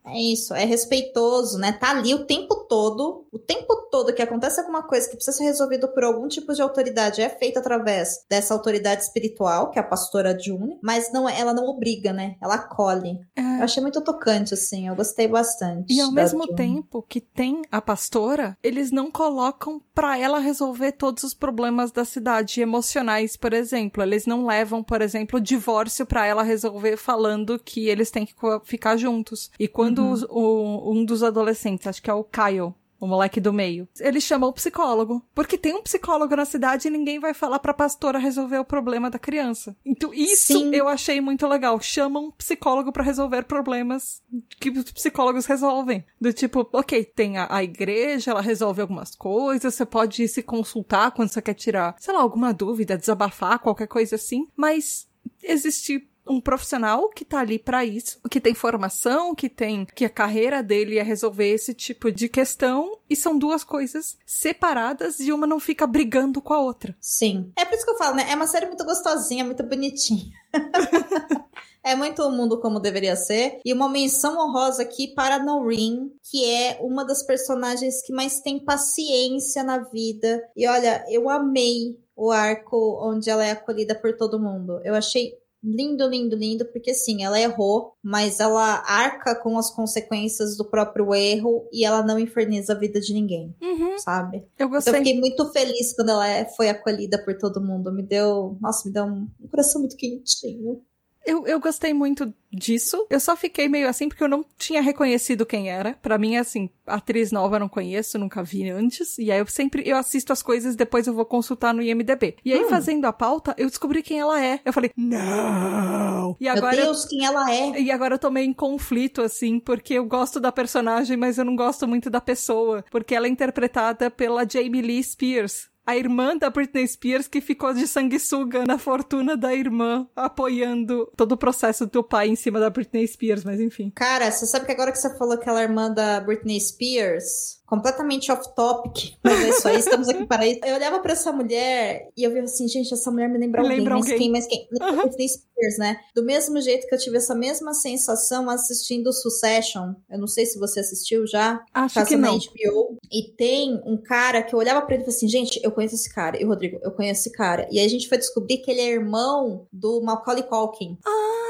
[0.06, 0.54] É isso.
[0.54, 1.72] É respeitoso, né?
[1.72, 3.26] Tá ali o tempo todo.
[3.32, 6.62] O tempo todo que acontece alguma coisa que precisa ser resolvido por algum tipo de
[6.62, 11.40] autoridade é feita através dessa autoridade espiritual, que é a pastora June, mas não é-
[11.40, 12.36] ela não obriga, né?
[12.42, 13.20] Ela acolhe.
[13.36, 13.60] É.
[13.60, 14.88] Eu achei muito tocante, assim.
[14.88, 15.94] Eu gostei bastante.
[15.94, 16.56] E ao mesmo June.
[16.56, 22.04] tempo que tem a pastora, eles não colocam pra ela resolver todos os problemas da
[22.04, 24.04] cidade emocionais, por exemplo.
[24.04, 28.34] Eles não levam, por exemplo, o divórcio pra ela resolver falando que eles têm que
[28.74, 29.52] ficar juntos.
[29.60, 30.12] E quando Uhum.
[30.12, 33.86] os- o- um dos adolescentes, acho que é o Kyle, o moleque do meio.
[34.00, 35.22] Ele chama o psicólogo.
[35.36, 39.10] Porque tem um psicólogo na cidade e ninguém vai falar pra pastora resolver o problema
[39.10, 39.76] da criança.
[39.86, 40.74] Então, isso Sim.
[40.74, 41.80] eu achei muito legal.
[41.82, 44.24] Chamam um psicólogo pra resolver problemas
[44.58, 46.06] que os psicólogos resolvem.
[46.20, 51.12] Do tipo, ok, tem a, a igreja, ela resolve algumas coisas, você pode se consultar
[51.12, 55.08] quando você quer tirar, sei lá, alguma dúvida, desabafar, qualquer coisa assim, mas
[55.42, 60.10] existe um profissional que tá ali pra isso, que tem formação, que tem que a
[60.10, 65.48] carreira dele é resolver esse tipo de questão e são duas coisas separadas e uma
[65.48, 66.96] não fica brigando com a outra.
[67.00, 67.52] Sim.
[67.58, 68.26] É por isso que eu falo, né?
[68.30, 70.32] É uma série muito gostosinha, muito bonitinha.
[71.86, 73.60] É muito o mundo como deveria ser.
[73.66, 78.58] E uma menção honrosa aqui para Noreen, que é uma das personagens que mais tem
[78.58, 80.42] paciência na vida.
[80.56, 84.80] E olha, eu amei o arco onde ela é acolhida por todo mundo.
[84.86, 90.58] Eu achei lindo, lindo, lindo, porque sim, ela errou, mas ela arca com as consequências
[90.58, 94.38] do próprio erro e ela não inferniza a vida de ninguém, Uhum, sabe?
[94.38, 94.94] eu Então, eu gostei.
[94.96, 97.92] fiquei muito feliz quando ela é- foi acolhida por todo mundo.
[97.94, 100.82] Me deu, nossa, me deu um coração muito quentinho.
[101.26, 103.06] Eu, eu gostei muito disso.
[103.10, 105.94] Eu só fiquei meio assim porque eu não tinha reconhecido quem era.
[106.02, 109.18] Para mim, assim, atriz nova eu não conheço, nunca vi antes.
[109.18, 112.36] E aí eu sempre eu assisto as coisas depois eu vou consultar no IMDB.
[112.44, 112.70] E aí, hum.
[112.70, 114.60] fazendo a pauta, eu descobri quem ela é.
[114.64, 116.36] Eu falei, não!
[116.40, 116.76] E agora.
[116.76, 117.82] Meu Deus, quem ela é?
[117.82, 121.46] E agora eu tô meio em conflito, assim, porque eu gosto da personagem, mas eu
[121.46, 122.84] não gosto muito da pessoa.
[122.92, 127.74] Porque ela é interpretada pela Jamie Lee Spears a irmã da Britney Spears que ficou
[127.74, 132.70] de sanguessuga na fortuna da irmã, apoiando todo o processo do pai em cima da
[132.70, 133.92] Britney Spears, mas enfim.
[133.96, 139.16] Cara, você sabe que agora que você falou aquela irmã da Britney Spears, completamente off-topic,
[139.24, 140.60] mas é isso aí, estamos aqui para isso.
[140.64, 143.78] Eu olhava para essa mulher e eu vi assim, gente, essa mulher me lembra alguém,
[143.80, 144.20] lembra mas alguém.
[144.20, 144.68] quem, mas quem?
[144.70, 145.98] Britney Spears, né?
[146.14, 150.60] Do mesmo jeito que eu tive essa mesma sensação assistindo Succession, eu não sei se
[150.60, 152.38] você assistiu já, Acho que não.
[152.38, 155.72] HBO, e tem um cara que eu olhava para ele e falei assim, gente, eu
[155.72, 158.20] conheço esse cara, e o Rodrigo, eu conheço esse cara, e aí a gente foi
[158.20, 160.96] descobrir que ele é irmão do Macaulay Culkin.
[161.04, 161.43] Ah!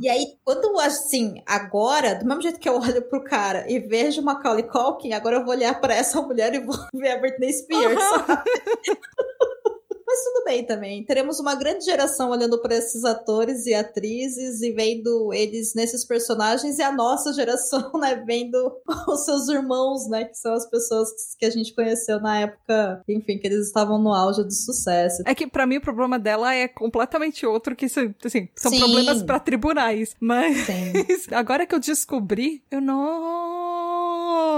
[0.00, 4.22] E aí, quando, assim, agora, do mesmo jeito que eu olho pro cara e vejo
[4.22, 8.02] Macaulay Culkin, agora eu vou olhar para essa mulher e vou ver a Britney Spears,
[8.02, 8.44] sabe?
[10.08, 11.04] Mas tudo bem também.
[11.04, 16.78] Teremos uma grande geração olhando para esses atores e atrizes e vendo eles nesses personagens
[16.78, 18.72] e a nossa geração, né, vendo
[19.06, 23.36] os seus irmãos, né, que são as pessoas que a gente conheceu na época, enfim,
[23.36, 25.22] que eles estavam no auge do sucesso.
[25.26, 28.78] É que para mim o problema dela é completamente outro que assim, são Sim.
[28.78, 30.56] problemas para tribunais, mas
[31.32, 32.80] agora que eu descobri, eu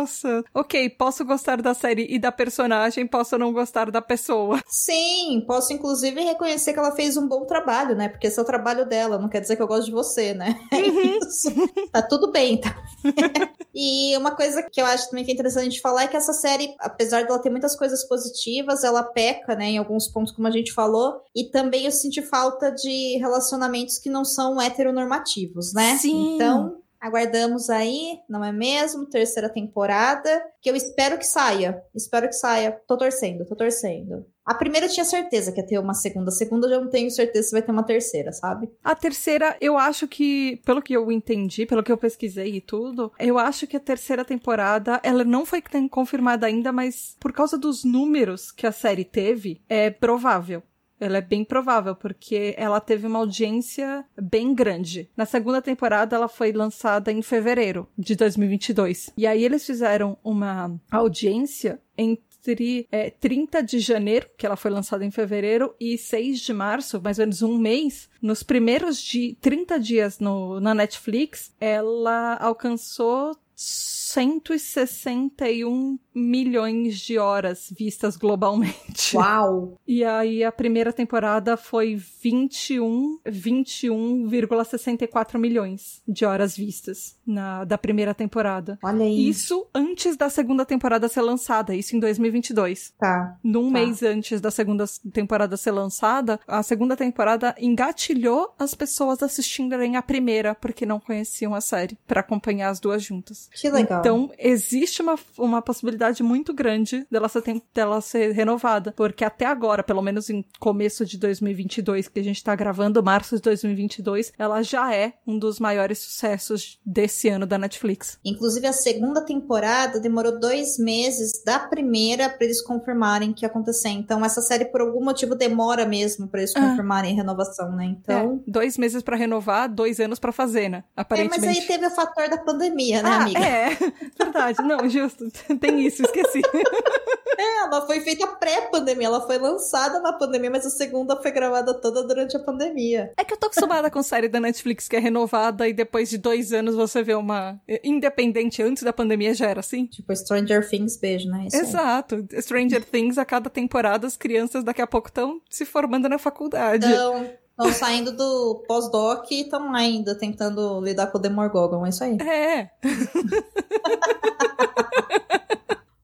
[0.00, 4.60] nossa, ok, posso gostar da série e da personagem, posso não gostar da pessoa.
[4.66, 8.08] Sim, posso inclusive reconhecer que ela fez um bom trabalho, né?
[8.08, 10.58] Porque esse é o trabalho dela, não quer dizer que eu gosto de você, né?
[10.72, 11.86] Uhum.
[11.92, 12.74] tá tudo bem, tá?
[13.74, 16.16] e uma coisa que eu acho também que é interessante a gente falar é que
[16.16, 20.48] essa série, apesar dela ter muitas coisas positivas, ela peca, né, em alguns pontos, como
[20.48, 25.96] a gente falou, e também eu senti falta de relacionamentos que não são heteronormativos, né?
[25.98, 26.34] Sim.
[26.34, 29.06] Então, Aguardamos aí, não é mesmo?
[29.06, 31.82] Terceira temporada, que eu espero que saia.
[31.94, 32.78] Espero que saia.
[32.86, 34.26] Tô torcendo, tô torcendo.
[34.44, 36.28] A primeira eu tinha certeza que ia ter uma segunda.
[36.28, 38.68] A segunda eu já não tenho certeza se vai ter uma terceira, sabe?
[38.82, 43.12] A terceira, eu acho que, pelo que eu entendi, pelo que eu pesquisei e tudo,
[43.18, 47.84] eu acho que a terceira temporada, ela não foi confirmada ainda, mas por causa dos
[47.84, 50.62] números que a série teve, é provável.
[51.00, 55.08] Ela é bem provável, porque ela teve uma audiência bem grande.
[55.16, 59.10] Na segunda temporada, ela foi lançada em fevereiro de 2022.
[59.16, 65.04] E aí eles fizeram uma audiência entre é, 30 de janeiro, que ela foi lançada
[65.04, 68.08] em fevereiro, e 6 de março, mais ou menos um mês.
[68.20, 78.16] Nos primeiros de 30 dias no, na Netflix, ela alcançou 161 milhões de horas vistas
[78.16, 79.16] globalmente.
[79.16, 79.78] Uau!
[79.86, 88.14] E aí a primeira temporada foi 21, 21,64 milhões de horas vistas na da primeira
[88.14, 88.78] temporada.
[88.82, 89.28] Olha aí.
[89.28, 92.92] Isso antes da segunda temporada ser lançada, isso em 2022.
[92.98, 93.38] Tá.
[93.42, 93.78] Num tá.
[93.78, 100.02] mês antes da segunda temporada ser lançada, a segunda temporada engatilhou as pessoas assistirem a
[100.02, 103.48] primeira porque não conheciam a série, para acompanhar as duas juntas.
[103.52, 104.00] Que legal.
[104.00, 107.42] Então, existe uma, uma possibilidade muito grande dela ser,
[107.74, 112.42] dela ser renovada, porque até agora, pelo menos em começo de 2022, que a gente
[112.42, 117.58] tá gravando, março de 2022, ela já é um dos maiores sucessos desse ano da
[117.58, 118.18] Netflix.
[118.24, 123.88] Inclusive, a segunda temporada demorou dois meses da primeira para eles confirmarem que ia acontecer.
[123.88, 126.60] Então, essa série, por algum motivo, demora mesmo para eles ah.
[126.60, 127.84] confirmarem a renovação, né?
[127.84, 128.42] Então.
[128.46, 130.84] É, dois meses para renovar, dois anos para fazer, né?
[130.96, 131.44] Aparentemente.
[131.44, 133.38] É, mas aí teve o fator da pandemia, né, ah, amiga?
[133.38, 133.68] É,
[134.18, 134.62] verdade.
[134.62, 135.30] Não, justo.
[135.60, 136.42] Tem isso, esqueci.
[137.40, 141.72] É, ela foi feita pré-pandemia, ela foi lançada na pandemia, mas a segunda foi gravada
[141.72, 143.14] toda durante a pandemia.
[143.16, 146.18] É que eu tô acostumada com série da Netflix que é renovada e depois de
[146.18, 149.86] dois anos você vê uma independente antes da pandemia já era assim.
[149.86, 151.46] Tipo Stranger Things, beijo, né?
[151.46, 152.26] Isso Exato.
[152.30, 152.42] Aí.
[152.42, 156.86] Stranger Things, a cada temporada as crianças daqui a pouco estão se formando na faculdade.
[156.86, 157.26] Então,
[157.60, 162.16] Estão saindo do pós-doc e estão ainda tentando lidar com o Demogorgon, é isso aí.
[162.16, 162.70] É.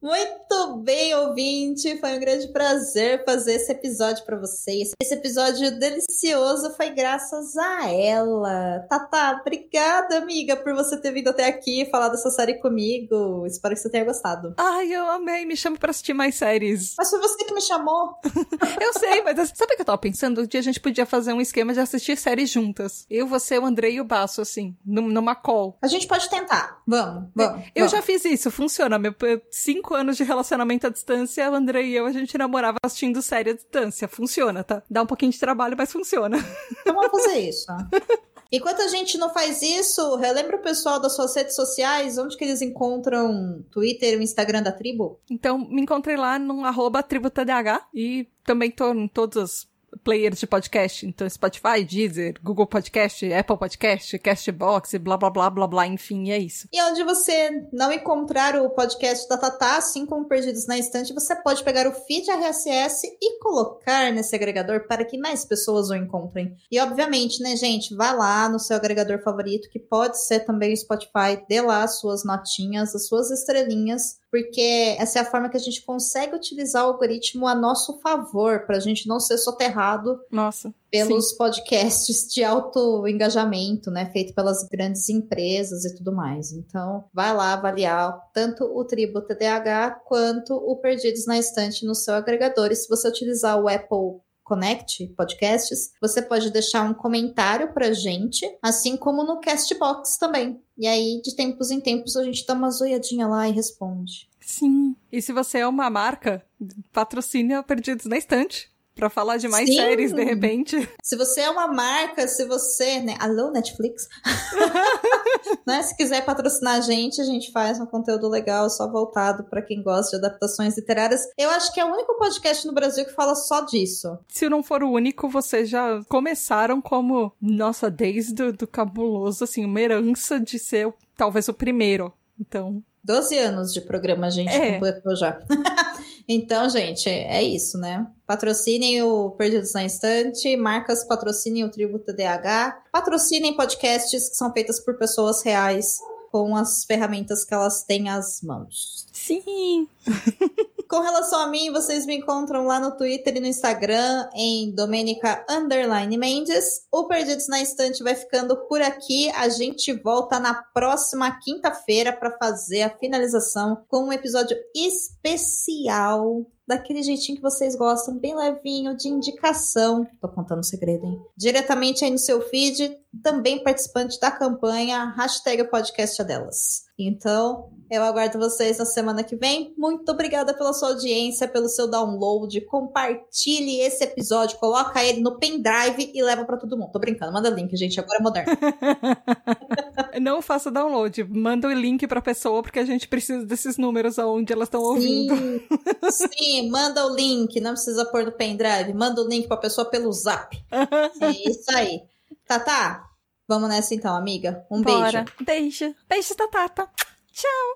[0.07, 1.99] Muito bem, ouvinte.
[1.99, 4.91] Foi um grande prazer fazer esse episódio para vocês.
[5.01, 8.87] Esse episódio delicioso foi graças a ela.
[8.89, 13.45] Tata, obrigada, amiga, por você ter vindo até aqui falar dessa série comigo.
[13.45, 14.53] Espero que você tenha gostado.
[14.57, 15.45] Ai, eu amei.
[15.45, 16.95] Me chama para assistir mais séries.
[16.97, 18.13] Mas foi você que me chamou.
[18.79, 20.39] eu sei, mas sabe o que eu tava pensando?
[20.39, 23.05] Um dia a gente podia fazer um esquema de assistir séries juntas.
[23.09, 25.77] Eu, você, o Andrei e o Baço, assim, numa call.
[25.81, 26.81] A gente pode tentar.
[26.87, 27.61] Vamos, vamos.
[27.75, 27.91] Eu vamos.
[27.91, 28.49] já fiz isso.
[28.49, 28.97] Funciona.
[28.97, 29.13] Meu,
[29.51, 33.51] cinco anos de relacionamento à distância, o André e eu, a gente namorava assistindo série
[33.51, 34.07] à distância.
[34.07, 34.81] Funciona, tá?
[34.89, 36.37] Dá um pouquinho de trabalho, mas funciona.
[36.81, 37.67] Então vamos fazer isso.
[38.51, 42.45] Enquanto a gente não faz isso, relembra o pessoal das suas redes sociais, onde que
[42.45, 45.19] eles encontram Twitter e o Instagram da tribo?
[45.29, 49.67] Então, me encontrei lá no arroba tributadh e também tô em todas as
[50.03, 55.67] players de podcast, então Spotify, Deezer, Google Podcast, Apple Podcast, Castbox, blá blá blá blá
[55.67, 56.67] blá, enfim, é isso.
[56.71, 61.35] E onde você não encontrar o podcast da Tatá, assim como Perdidos na Estante, você
[61.35, 66.55] pode pegar o feed RSS e colocar nesse agregador para que mais pessoas o encontrem.
[66.71, 70.77] E obviamente, né, gente, vá lá no seu agregador favorito, que pode ser também o
[70.77, 75.57] Spotify, dê lá as suas notinhas, as suas estrelinhas, porque essa é a forma que
[75.57, 80.19] a gente consegue utilizar o algoritmo a nosso favor, para a gente não ser soterrado
[80.31, 81.37] Nossa, pelos sim.
[81.37, 86.51] podcasts de alto engajamento, né, feito pelas grandes empresas e tudo mais.
[86.51, 92.15] Então, vai lá avaliar tanto o Tribo TDAH quanto o Perdidos na Estante no seu
[92.15, 92.71] agregador.
[92.71, 98.45] E se você utilizar o Apple Connect Podcasts, você pode deixar um comentário pra gente,
[98.61, 100.61] assim como no Castbox também.
[100.77, 104.29] E aí, de tempos em tempos, a gente dá uma zoiadinha lá e responde.
[104.39, 104.95] Sim.
[105.11, 106.45] E se você é uma marca,
[106.93, 108.69] patrocine a Perdidos na Estante.
[108.97, 109.75] Pra falar de mais Sim.
[109.75, 110.89] séries, de repente.
[111.03, 113.15] Se você é uma marca, se você, né?
[113.19, 114.07] Alô, Netflix?
[115.65, 115.83] né?
[115.83, 119.83] Se quiser patrocinar a gente, a gente faz um conteúdo legal, só voltado pra quem
[119.83, 121.21] gosta de adaptações literárias.
[121.37, 124.17] Eu acho que é o único podcast no Brasil que fala só disso.
[124.27, 129.63] Se não for o único, vocês já começaram como, nossa, desde o do cabuloso, assim,
[129.63, 132.11] uma herança de ser talvez o primeiro.
[132.39, 134.73] Então, 12 anos de programa a gente É.
[134.73, 135.39] completou já.
[136.27, 138.05] então, gente, é isso, né?
[138.25, 144.79] Patrocinem o Perdidos na Estante, marcas patrocinem o Tributo DH, patrocinem podcasts que são feitas
[144.79, 145.97] por pessoas reais
[146.31, 149.07] com as ferramentas que elas têm às mãos.
[149.13, 149.87] sim.
[150.87, 155.45] Com relação a mim, vocês me encontram lá no Twitter e no Instagram em Domenica
[155.49, 156.87] Underline Mendes.
[156.89, 159.29] O Perdidos na Estante vai ficando por aqui.
[159.31, 166.45] A gente volta na próxima quinta-feira para fazer a finalização com um episódio especial.
[166.67, 170.05] Daquele jeitinho que vocês gostam, bem levinho, de indicação.
[170.19, 171.17] Tô contando um segredo, hein?
[171.37, 172.93] Diretamente aí no seu feed,
[173.23, 176.87] também participante da campanha, hashtag podcast é delas.
[176.99, 179.73] Então, eu aguardo vocês na semana que vem.
[179.77, 182.59] Muito obrigada pela sua audiência, pelo seu download.
[182.61, 186.91] Compartilhe esse episódio, coloca ele no pendrive e leva pra todo mundo.
[186.91, 188.57] Tô brincando, manda link, gente, agora é moderno.
[190.19, 194.51] Não faça download, manda o link pra pessoa, porque a gente precisa desses números aonde
[194.51, 195.61] elas estão ouvindo.
[196.09, 199.89] Sim, sim, manda o link, não precisa pôr no pendrive, manda o link pra pessoa
[199.89, 200.57] pelo zap.
[201.21, 202.03] É isso aí.
[202.47, 203.09] Tá, tá.
[203.47, 204.65] Vamos nessa então, amiga.
[204.69, 205.25] Um Bora.
[205.45, 205.45] beijo.
[205.45, 205.95] Beijo.
[206.07, 206.89] Beijo da Tata.
[207.31, 207.73] Tchau.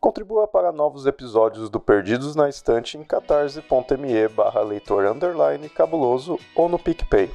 [0.00, 6.68] Contribua para novos episódios do Perdidos na Estante em catarse.me barra leitor underline cabuloso ou
[6.68, 7.30] no PicPay.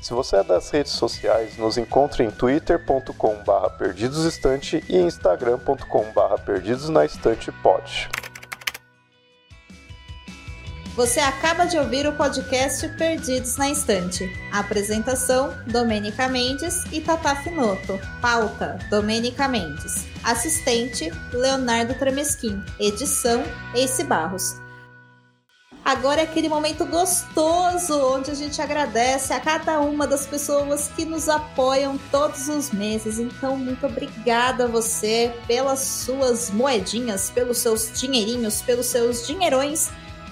[0.00, 6.38] Se você é das redes sociais, nos encontre em twitter.com barra perdidosestante e instagram.com barra
[6.38, 8.08] perdidosnaestantepod.
[10.96, 14.28] Você acaba de ouvir o podcast Perdidos na Estante.
[14.52, 17.98] Apresentação: Domênica Mendes e Tata Finoto.
[18.20, 20.06] Pauta: Domênica Mendes.
[20.24, 22.62] Assistente: Leonardo Tremesquim.
[22.78, 23.42] Edição:
[23.74, 24.60] Ace Barros.
[25.84, 31.04] Agora é aquele momento gostoso onde a gente agradece a cada uma das pessoas que
[31.04, 33.18] nos apoiam todos os meses.
[33.18, 39.88] Então, muito obrigada a você pelas suas moedinhas, pelos seus dinheirinhos, pelos seus dinheirões.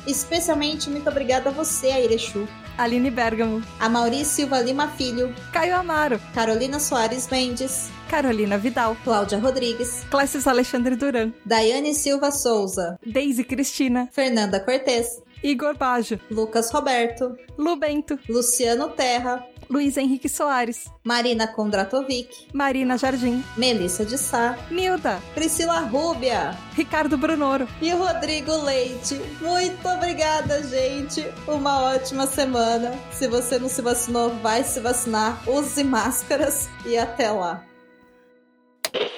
[0.06, 2.46] Especialmente muito obrigada a você, Airechu.
[2.78, 3.60] Aline Bergamo.
[3.80, 6.20] A Maurício Silva Lima Filho, Caio Amaro.
[6.32, 8.96] Carolina Soares Mendes, Carolina Vidal.
[9.02, 11.32] Cláudia Rodrigues, Clécio Alexandre Duran.
[11.44, 14.08] Daiane Silva Souza, Deise Cristina.
[14.12, 16.20] Fernanda Cortez, Igor Baggio.
[16.30, 18.18] Lucas Roberto, Lu Bento.
[18.28, 20.90] Luciano Terra, Luiz Henrique Soares.
[21.04, 23.44] Marina Kondratovic, Marina Jardim.
[23.56, 25.20] Melissa de Sá, Nilda.
[25.34, 27.68] Priscila Rúbia Ricardo Brunoro.
[27.82, 29.20] e o Rodrigo Leite.
[29.40, 31.26] Muito obrigada, gente.
[31.46, 32.92] Uma ótima semana.
[33.12, 35.38] Se você não se vacinou, vai se vacinar.
[35.48, 37.62] Use máscaras e até lá.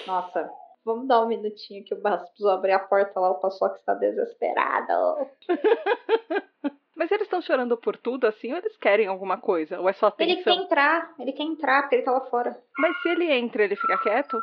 [0.07, 0.49] Nossa,
[0.85, 3.31] vamos dar um minutinho que o Basso precisou abrir a porta lá.
[3.31, 5.29] O Paçoca está desesperado.
[6.97, 9.81] Mas eles estão chorando por tudo assim ou eles querem alguma coisa?
[9.81, 10.65] Ou é só Ele quer atenção?
[10.65, 12.59] entrar, ele quer entrar porque ele tá lá fora.
[12.79, 14.39] Mas se ele entra, ele fica quieto?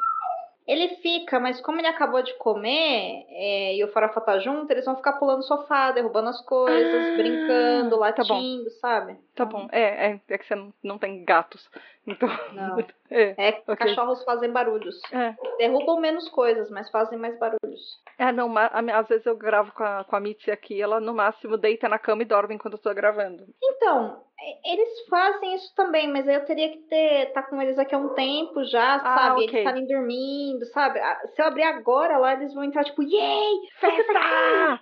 [0.65, 4.83] Ele fica, mas como ele acabou de comer é, e o farofa tá junto, eles
[4.83, 8.33] vão ficar pulando sofá, derrubando as coisas, Ah, brincando, tá bom.
[8.33, 9.17] latindo, sabe?
[9.35, 9.67] Tá bom.
[9.71, 11.69] É, é, é que você não tem gatos.
[12.07, 12.29] Então...
[12.53, 12.77] Não.
[13.09, 13.75] É, é okay.
[13.77, 14.99] cachorros fazem barulhos.
[15.13, 15.33] É.
[15.59, 17.79] Derrubam menos coisas, mas fazem mais barulhos.
[18.17, 21.55] É, não, às vezes eu gravo com a, com a Mitzi aqui, ela no máximo
[21.55, 23.45] deita na cama e dorme enquanto eu tô gravando.
[23.63, 24.21] Então,
[24.65, 27.97] eles fazem isso também, mas aí eu teria que ter, tá com eles aqui há
[27.97, 29.43] um tempo já, ah, sabe?
[29.43, 29.43] Okay.
[29.43, 30.99] Eles estarem dormindo, sabe?
[31.33, 33.53] Se eu abrir agora lá, eles vão entrar tipo, yay!
[33.79, 34.81] Festa!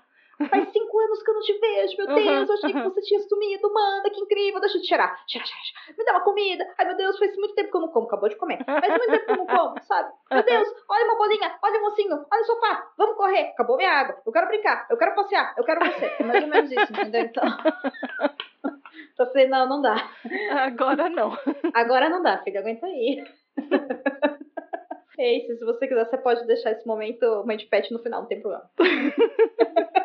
[0.49, 3.19] Faz cinco anos que eu não te vejo, meu Deus, eu achei que você tinha
[3.21, 5.23] sumido, manda, que incrível, deixa eu te cheirar.
[5.27, 5.97] Cheira, cheira, cheira.
[5.97, 6.67] Me dá uma comida.
[6.77, 8.63] Ai, meu Deus, faz muito tempo que eu não como, acabou de comer.
[8.65, 10.13] Faz muito tempo que eu não como, sabe?
[10.31, 13.91] Meu Deus, olha uma bolinha, olha o mocinho, olha o sofá, vamos correr, acabou minha
[13.91, 16.15] água, eu quero brincar, eu quero passear, eu quero você.
[16.19, 17.21] É mais ou menos isso, entendeu?
[17.21, 17.43] Então.
[19.13, 19.95] Então eu falei, não, não dá.
[20.51, 21.37] Agora não.
[21.73, 23.23] Agora não dá, filho, aguenta aí.
[25.17, 28.21] É isso, se você quiser, você pode deixar esse momento mãe de pet no final,
[28.21, 28.69] não tem problema.